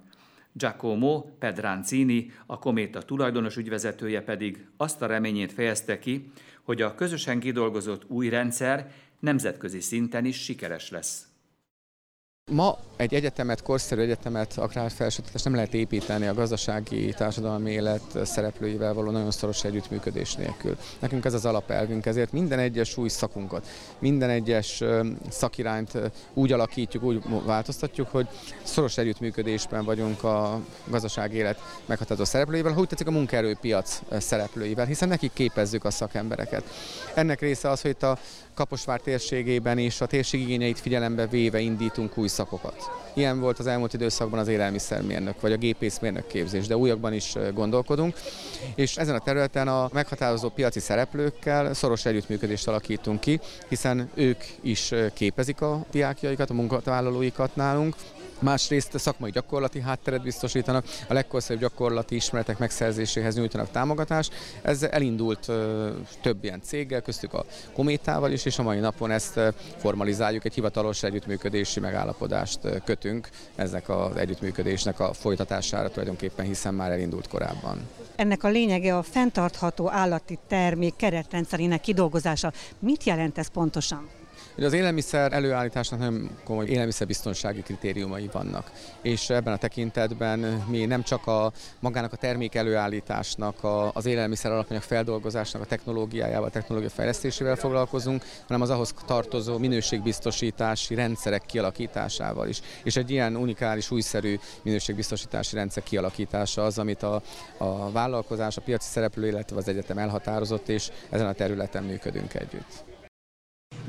Giacomo 0.52 1.24
Pedrancini, 1.38 2.30
a 2.46 2.58
Kométa 2.58 3.02
tulajdonos 3.02 3.56
ügyvezetője 3.56 4.22
pedig 4.22 4.66
azt 4.76 5.02
a 5.02 5.06
reményét 5.06 5.52
fejezte 5.52 5.98
ki, 5.98 6.30
hogy 6.62 6.82
a 6.82 6.94
közösen 6.94 7.40
kidolgozott 7.40 8.10
új 8.10 8.28
rendszer 8.28 8.92
nemzetközi 9.18 9.80
szinten 9.80 10.24
is 10.24 10.42
sikeres 10.42 10.90
lesz. 10.90 11.26
Ma 12.48 12.78
egy 12.96 13.14
egyetemet, 13.14 13.62
korszerű 13.62 14.00
egyetemet, 14.00 14.58
akár 14.58 14.90
felsőtetes 14.90 15.42
nem 15.42 15.54
lehet 15.54 15.74
építeni 15.74 16.26
a 16.26 16.34
gazdasági, 16.34 17.14
társadalmi 17.16 17.70
élet 17.70 18.02
szereplőivel 18.22 18.94
való 18.94 19.10
nagyon 19.10 19.30
szoros 19.30 19.64
együttműködés 19.64 20.34
nélkül. 20.34 20.76
Nekünk 20.98 21.24
ez 21.24 21.34
az 21.34 21.44
alapelvünk, 21.44 22.06
ezért 22.06 22.32
minden 22.32 22.58
egyes 22.58 22.96
új 22.96 23.08
szakunkat, 23.08 23.66
minden 23.98 24.30
egyes 24.30 24.82
szakirányt 25.28 25.98
úgy 26.34 26.52
alakítjuk, 26.52 27.02
úgy 27.02 27.22
változtatjuk, 27.44 28.08
hogy 28.08 28.28
szoros 28.62 28.98
együttműködésben 28.98 29.84
vagyunk 29.84 30.24
a 30.24 30.60
gazdasági 30.84 31.36
élet 31.36 31.58
meghatározó 31.86 32.24
szereplőivel, 32.24 32.72
hogy 32.72 32.88
tetszik 32.88 33.06
a 33.06 33.10
munkaerőpiac 33.10 34.00
szereplőivel, 34.10 34.86
hiszen 34.86 35.08
nekik 35.08 35.32
képezzük 35.32 35.84
a 35.84 35.90
szakembereket. 35.90 36.64
Ennek 37.14 37.40
része 37.40 37.70
az, 37.70 37.80
hogy 37.80 37.90
itt 37.90 38.02
a 38.02 38.18
Kaposvár 38.54 39.00
térségében 39.00 39.78
is 39.78 40.00
a 40.00 40.06
térség 40.06 40.40
igényeit 40.40 40.78
figyelembe 40.78 41.26
véve 41.26 41.58
indítunk 41.58 42.18
új 42.18 42.28
szakokat. 42.38 42.90
Ilyen 43.14 43.40
volt 43.40 43.58
az 43.58 43.66
elmúlt 43.66 43.94
időszakban 43.94 44.38
az 44.38 44.48
élelmiszermérnök 44.48 45.40
vagy 45.40 45.52
a 45.52 45.56
gépészmérnök 45.56 46.26
képzés, 46.26 46.66
de 46.66 46.76
újakban 46.76 47.12
is 47.12 47.34
gondolkodunk. 47.54 48.16
És 48.74 48.96
ezen 48.96 49.14
a 49.14 49.18
területen 49.18 49.68
a 49.68 49.88
meghatározó 49.92 50.48
piaci 50.48 50.80
szereplőkkel 50.80 51.74
szoros 51.74 52.04
együttműködést 52.04 52.68
alakítunk 52.68 53.20
ki, 53.20 53.40
hiszen 53.68 54.10
ők 54.14 54.44
is 54.60 54.92
képezik 55.14 55.60
a 55.60 55.84
diákjaikat, 55.90 56.50
a 56.50 56.54
munkavállalóikat 56.54 57.56
nálunk, 57.56 57.94
Másrészt 58.40 58.98
szakmai 58.98 59.30
gyakorlati 59.30 59.80
hátteret 59.80 60.22
biztosítanak, 60.22 60.84
a 61.08 61.12
legkorszerűbb 61.12 61.60
gyakorlati 61.60 62.14
ismeretek 62.14 62.58
megszerzéséhez 62.58 63.36
nyújtanak 63.36 63.70
támogatást. 63.70 64.32
Ez 64.62 64.82
elindult 64.82 65.50
több 66.22 66.44
ilyen 66.44 66.60
céggel, 66.62 67.00
köztük 67.00 67.34
a 67.34 67.44
Kométával 67.72 68.32
is, 68.32 68.44
és 68.44 68.58
a 68.58 68.62
mai 68.62 68.78
napon 68.78 69.10
ezt 69.10 69.40
formalizáljuk, 69.76 70.44
egy 70.44 70.54
hivatalos 70.54 71.02
együttműködési 71.02 71.80
megállapodást 71.80 72.58
kötünk 72.84 73.28
eznek 73.54 73.88
az 73.88 74.16
együttműködésnek 74.16 75.00
a 75.00 75.12
folytatására 75.12 75.90
tulajdonképpen, 75.90 76.46
hiszen 76.46 76.74
már 76.74 76.90
elindult 76.90 77.28
korábban. 77.28 77.88
Ennek 78.16 78.44
a 78.44 78.48
lényege 78.48 78.96
a 78.96 79.02
fenntartható 79.02 79.90
állati 79.90 80.38
termék 80.48 80.96
keretrendszerének 80.96 81.80
kidolgozása. 81.80 82.52
Mit 82.78 83.04
jelent 83.04 83.38
ez 83.38 83.48
pontosan? 83.48 84.08
Az 84.64 84.72
élelmiszer 84.72 85.32
előállításnak 85.32 85.98
nagyon 85.98 86.30
komoly 86.44 86.66
élelmiszerbiztonsági 86.66 87.62
kritériumai 87.62 88.28
vannak, 88.32 88.70
és 89.02 89.30
ebben 89.30 89.52
a 89.52 89.56
tekintetben 89.56 90.38
mi 90.68 90.84
nem 90.84 91.02
csak 91.02 91.26
a 91.26 91.52
magának 91.80 92.12
a 92.12 92.16
termék 92.16 92.54
előállításnak, 92.54 93.64
a, 93.64 93.90
az 93.94 94.06
élelmiszer 94.06 94.50
alapanyag 94.50 94.82
feldolgozásnak 94.82 95.62
a 95.62 95.64
technológiájával, 95.64 96.46
a 96.46 96.50
technológia 96.50 96.90
fejlesztésével 96.90 97.56
foglalkozunk, 97.56 98.24
hanem 98.46 98.62
az 98.62 98.70
ahhoz 98.70 98.94
tartozó 99.06 99.58
minőségbiztosítási 99.58 100.94
rendszerek 100.94 101.42
kialakításával 101.46 102.48
is. 102.48 102.60
És 102.82 102.96
egy 102.96 103.10
ilyen 103.10 103.36
unikális, 103.36 103.90
újszerű 103.90 104.38
minőségbiztosítási 104.62 105.54
rendszer 105.54 105.82
kialakítása 105.82 106.64
az, 106.64 106.78
amit 106.78 107.02
a, 107.02 107.22
a 107.58 107.90
vállalkozás, 107.90 108.56
a 108.56 108.60
piaci 108.60 108.88
szereplő, 108.88 109.26
illetve 109.26 109.56
az 109.56 109.68
egyetem 109.68 109.98
elhatározott, 109.98 110.68
és 110.68 110.90
ezen 111.10 111.26
a 111.26 111.32
területen 111.32 111.84
működünk 111.84 112.34
együtt. 112.34 112.96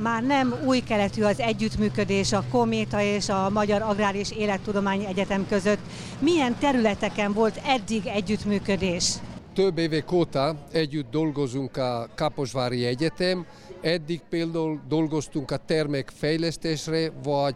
Már 0.01 0.23
nem 0.23 0.55
új 0.65 0.79
keletű 0.79 1.23
az 1.23 1.39
együttműködés 1.39 2.31
a 2.31 2.43
Kométa 2.51 3.01
és 3.01 3.29
a 3.29 3.49
Magyar 3.49 3.81
Agrár 3.81 4.15
és 4.15 4.31
Élettudományi 4.31 5.05
Egyetem 5.05 5.47
között. 5.47 5.79
Milyen 6.19 6.57
területeken 6.59 7.33
volt 7.33 7.61
eddig 7.65 8.05
együttműködés? 8.05 9.13
Több 9.53 9.77
évek 9.77 10.11
óta 10.11 10.55
együtt 10.71 11.11
dolgozunk 11.11 11.77
a 11.77 12.07
Kaposvári 12.15 12.85
Egyetem. 12.85 13.45
Eddig 13.81 14.21
például 14.29 14.79
dolgoztunk 14.87 15.51
a 15.51 15.57
termékfejlesztésre, 15.57 17.11
vagy 17.23 17.55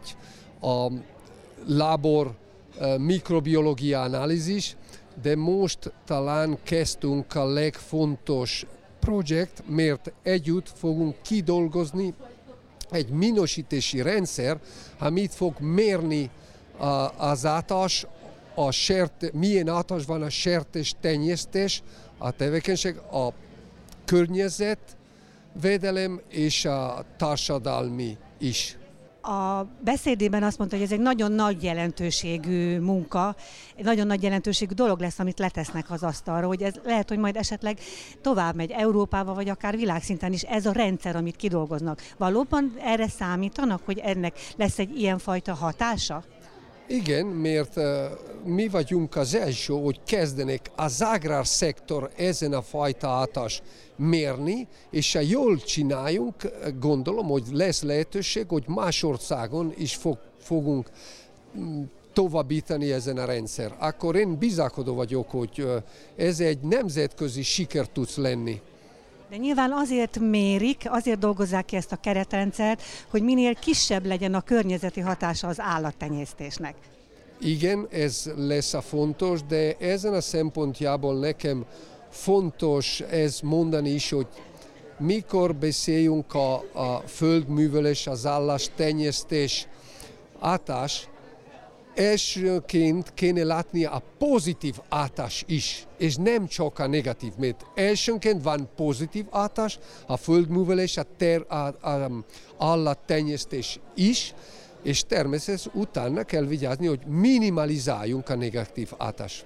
a 0.60 0.90
labor 1.66 2.30
mikrobiológia 2.98 4.00
analízis, 4.00 4.76
de 5.22 5.36
most 5.36 5.92
talán 6.06 6.58
kezdtünk 6.62 7.34
a 7.34 7.44
legfontos 7.44 8.66
projekt, 9.00 9.62
mert 9.68 10.12
együtt 10.22 10.72
fogunk 10.74 11.14
kidolgozni 11.22 12.14
egy 12.94 13.08
minősítési 13.08 14.02
rendszer, 14.02 14.58
amit 14.98 15.34
fog 15.34 15.60
mérni 15.60 16.30
az 17.16 17.46
átás, 17.46 18.06
a 18.54 18.70
sert, 18.70 19.32
milyen 19.32 19.68
átás 19.68 20.04
van 20.04 20.22
a 20.22 20.30
sertés 20.30 20.94
tenyésztés, 21.00 21.82
a 22.18 22.30
tevékenység, 22.30 22.96
a 22.96 23.28
környezet, 24.04 24.96
védelem 25.60 26.20
és 26.28 26.64
a 26.64 27.04
társadalmi 27.16 28.16
is 28.38 28.76
a 29.24 29.66
beszédében 29.80 30.42
azt 30.42 30.58
mondta, 30.58 30.76
hogy 30.76 30.84
ez 30.84 30.92
egy 30.92 31.00
nagyon 31.00 31.32
nagy 31.32 31.62
jelentőségű 31.62 32.78
munka, 32.78 33.36
egy 33.76 33.84
nagyon 33.84 34.06
nagy 34.06 34.22
jelentőségű 34.22 34.74
dolog 34.74 35.00
lesz, 35.00 35.18
amit 35.18 35.38
letesznek 35.38 35.90
az 35.90 36.02
asztalra, 36.02 36.46
hogy 36.46 36.62
ez 36.62 36.74
lehet, 36.84 37.08
hogy 37.08 37.18
majd 37.18 37.36
esetleg 37.36 37.78
tovább 38.20 38.54
megy 38.54 38.70
Európába, 38.70 39.34
vagy 39.34 39.48
akár 39.48 39.76
világszinten 39.76 40.32
is 40.32 40.42
ez 40.42 40.66
a 40.66 40.72
rendszer, 40.72 41.16
amit 41.16 41.36
kidolgoznak. 41.36 42.02
Valóban 42.16 42.74
erre 42.80 43.08
számítanak, 43.08 43.80
hogy 43.84 43.98
ennek 43.98 44.38
lesz 44.56 44.78
egy 44.78 44.98
ilyenfajta 44.98 45.54
hatása? 45.54 46.24
Igen, 46.86 47.26
mert 47.26 47.76
uh, 47.76 47.84
mi 48.44 48.68
vagyunk 48.68 49.16
az 49.16 49.34
első, 49.34 49.72
hogy 49.72 50.00
kezdenek 50.06 50.70
az 50.76 51.02
agrár 51.02 51.46
szektor 51.46 52.10
ezen 52.16 52.52
a 52.52 52.62
fajta 52.62 53.08
hatás 53.08 53.62
mérni, 53.96 54.68
és 54.90 55.12
ha 55.12 55.20
jól 55.20 55.56
csináljunk, 55.56 56.34
gondolom, 56.80 57.26
hogy 57.26 57.42
lesz 57.50 57.82
lehetőség, 57.82 58.44
hogy 58.48 58.64
más 58.66 59.02
országon 59.02 59.72
is 59.76 59.94
fog, 59.94 60.18
fogunk 60.38 60.90
mm, 61.58 61.82
továbbítani 62.12 62.92
ezen 62.92 63.16
a 63.16 63.24
rendszer. 63.24 63.76
Akkor 63.78 64.16
én 64.16 64.38
bizakodó 64.38 64.94
vagyok, 64.94 65.30
hogy 65.30 65.66
ez 66.16 66.40
egy 66.40 66.60
nemzetközi 66.60 67.42
siker 67.42 67.88
tudsz 67.88 68.16
lenni. 68.16 68.60
De 69.34 69.40
nyilván 69.40 69.72
azért 69.72 70.18
mérik, 70.18 70.82
azért 70.88 71.18
dolgozzák 71.18 71.64
ki 71.64 71.76
ezt 71.76 71.92
a 71.92 71.96
keretrendszert, 71.96 72.82
hogy 73.10 73.22
minél 73.22 73.54
kisebb 73.54 74.06
legyen 74.06 74.34
a 74.34 74.40
környezeti 74.40 75.00
hatása 75.00 75.48
az 75.48 75.60
állattenyésztésnek. 75.60 76.74
Igen, 77.40 77.86
ez 77.90 78.30
lesz 78.36 78.74
a 78.74 78.80
fontos, 78.80 79.42
de 79.42 79.76
ezen 79.76 80.14
a 80.14 80.20
szempontjából 80.20 81.18
nekem 81.18 81.64
fontos 82.10 83.00
ez 83.00 83.40
mondani 83.40 83.90
is, 83.90 84.10
hogy 84.10 84.26
mikor 84.98 85.54
beszéljünk 85.54 86.34
a, 86.34 86.54
a 86.72 87.02
földművelés, 87.06 88.06
az 88.06 88.26
állástenyésztés 88.26 89.66
átás, 90.40 91.08
elsőként 91.94 93.14
kéne 93.14 93.44
látni 93.44 93.84
a 93.84 94.02
pozitív 94.18 94.74
átás 94.88 95.44
is, 95.46 95.86
és 95.98 96.16
nem 96.16 96.46
csak 96.46 96.78
a 96.78 96.86
negatív, 96.86 97.32
mert 97.38 97.66
elsőként 97.74 98.42
van 98.42 98.68
pozitív 98.76 99.24
átás, 99.30 99.78
a 100.06 100.16
földművelés, 100.16 100.96
a, 100.96 101.04
ter, 101.16 101.44
a, 101.48 101.88
a 101.90 102.24
állattenyésztés 102.58 103.80
is, 103.94 104.34
és 104.82 105.02
természetesen 105.02 105.72
utána 105.74 106.22
kell 106.22 106.44
vigyázni, 106.44 106.86
hogy 106.86 107.06
minimalizáljunk 107.06 108.28
a 108.28 108.34
negatív 108.34 108.92
átás. 108.98 109.44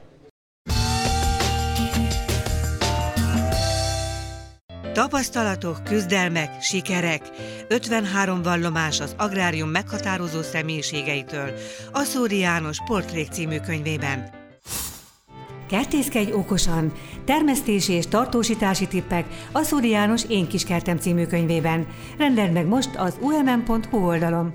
Tapasztalatok, 4.98 5.84
küzdelmek, 5.84 6.62
sikerek. 6.62 7.30
53 7.68 8.42
vallomás 8.42 9.00
az 9.00 9.14
agrárium 9.18 9.68
meghatározó 9.68 10.42
személyiségeitől. 10.42 11.52
A 11.92 12.02
Szóri 12.02 12.38
János 12.38 12.78
Portrék 12.86 13.28
című 13.30 13.58
könyvében. 13.58 14.30
Kertészkedj 15.68 16.32
okosan! 16.32 16.92
Termesztési 17.24 17.92
és 17.92 18.06
tartósítási 18.06 18.86
tippek 18.86 19.26
a 19.52 19.62
Szóri 19.62 19.88
János 19.88 20.24
Én 20.28 20.48
kis 20.48 20.64
kertem 20.64 20.96
című 20.96 21.26
könyvében. 21.26 21.86
Rendeld 22.16 22.52
meg 22.52 22.66
most 22.66 22.90
az 22.96 23.18
umm.hu 23.20 24.06
oldalon. 24.06 24.54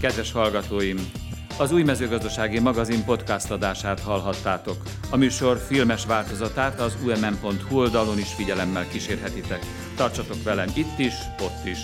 Kedves 0.00 0.32
hallgatóim! 0.32 1.21
Az 1.58 1.72
új 1.72 1.82
mezőgazdasági 1.82 2.58
magazin 2.58 3.04
podcast 3.04 3.50
adását 3.50 4.00
hallhattátok. 4.00 4.76
A 5.10 5.16
műsor 5.16 5.58
filmes 5.58 6.06
változatát 6.06 6.80
az 6.80 6.96
umm.hu 7.04 7.78
oldalon 7.78 8.18
is 8.18 8.32
figyelemmel 8.34 8.88
kísérhetitek. 8.88 9.66
Tartsatok 9.96 10.42
velem 10.42 10.68
itt 10.74 10.98
is, 10.98 11.14
ott 11.40 11.66
is. 11.66 11.78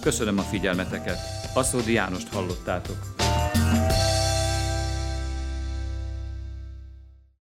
Köszönöm 0.00 0.38
a 0.38 0.42
figyelmeteket. 0.42 1.18
Aszódi 1.54 1.92
Jánost 1.92 2.32
hallottátok. 2.32 3.29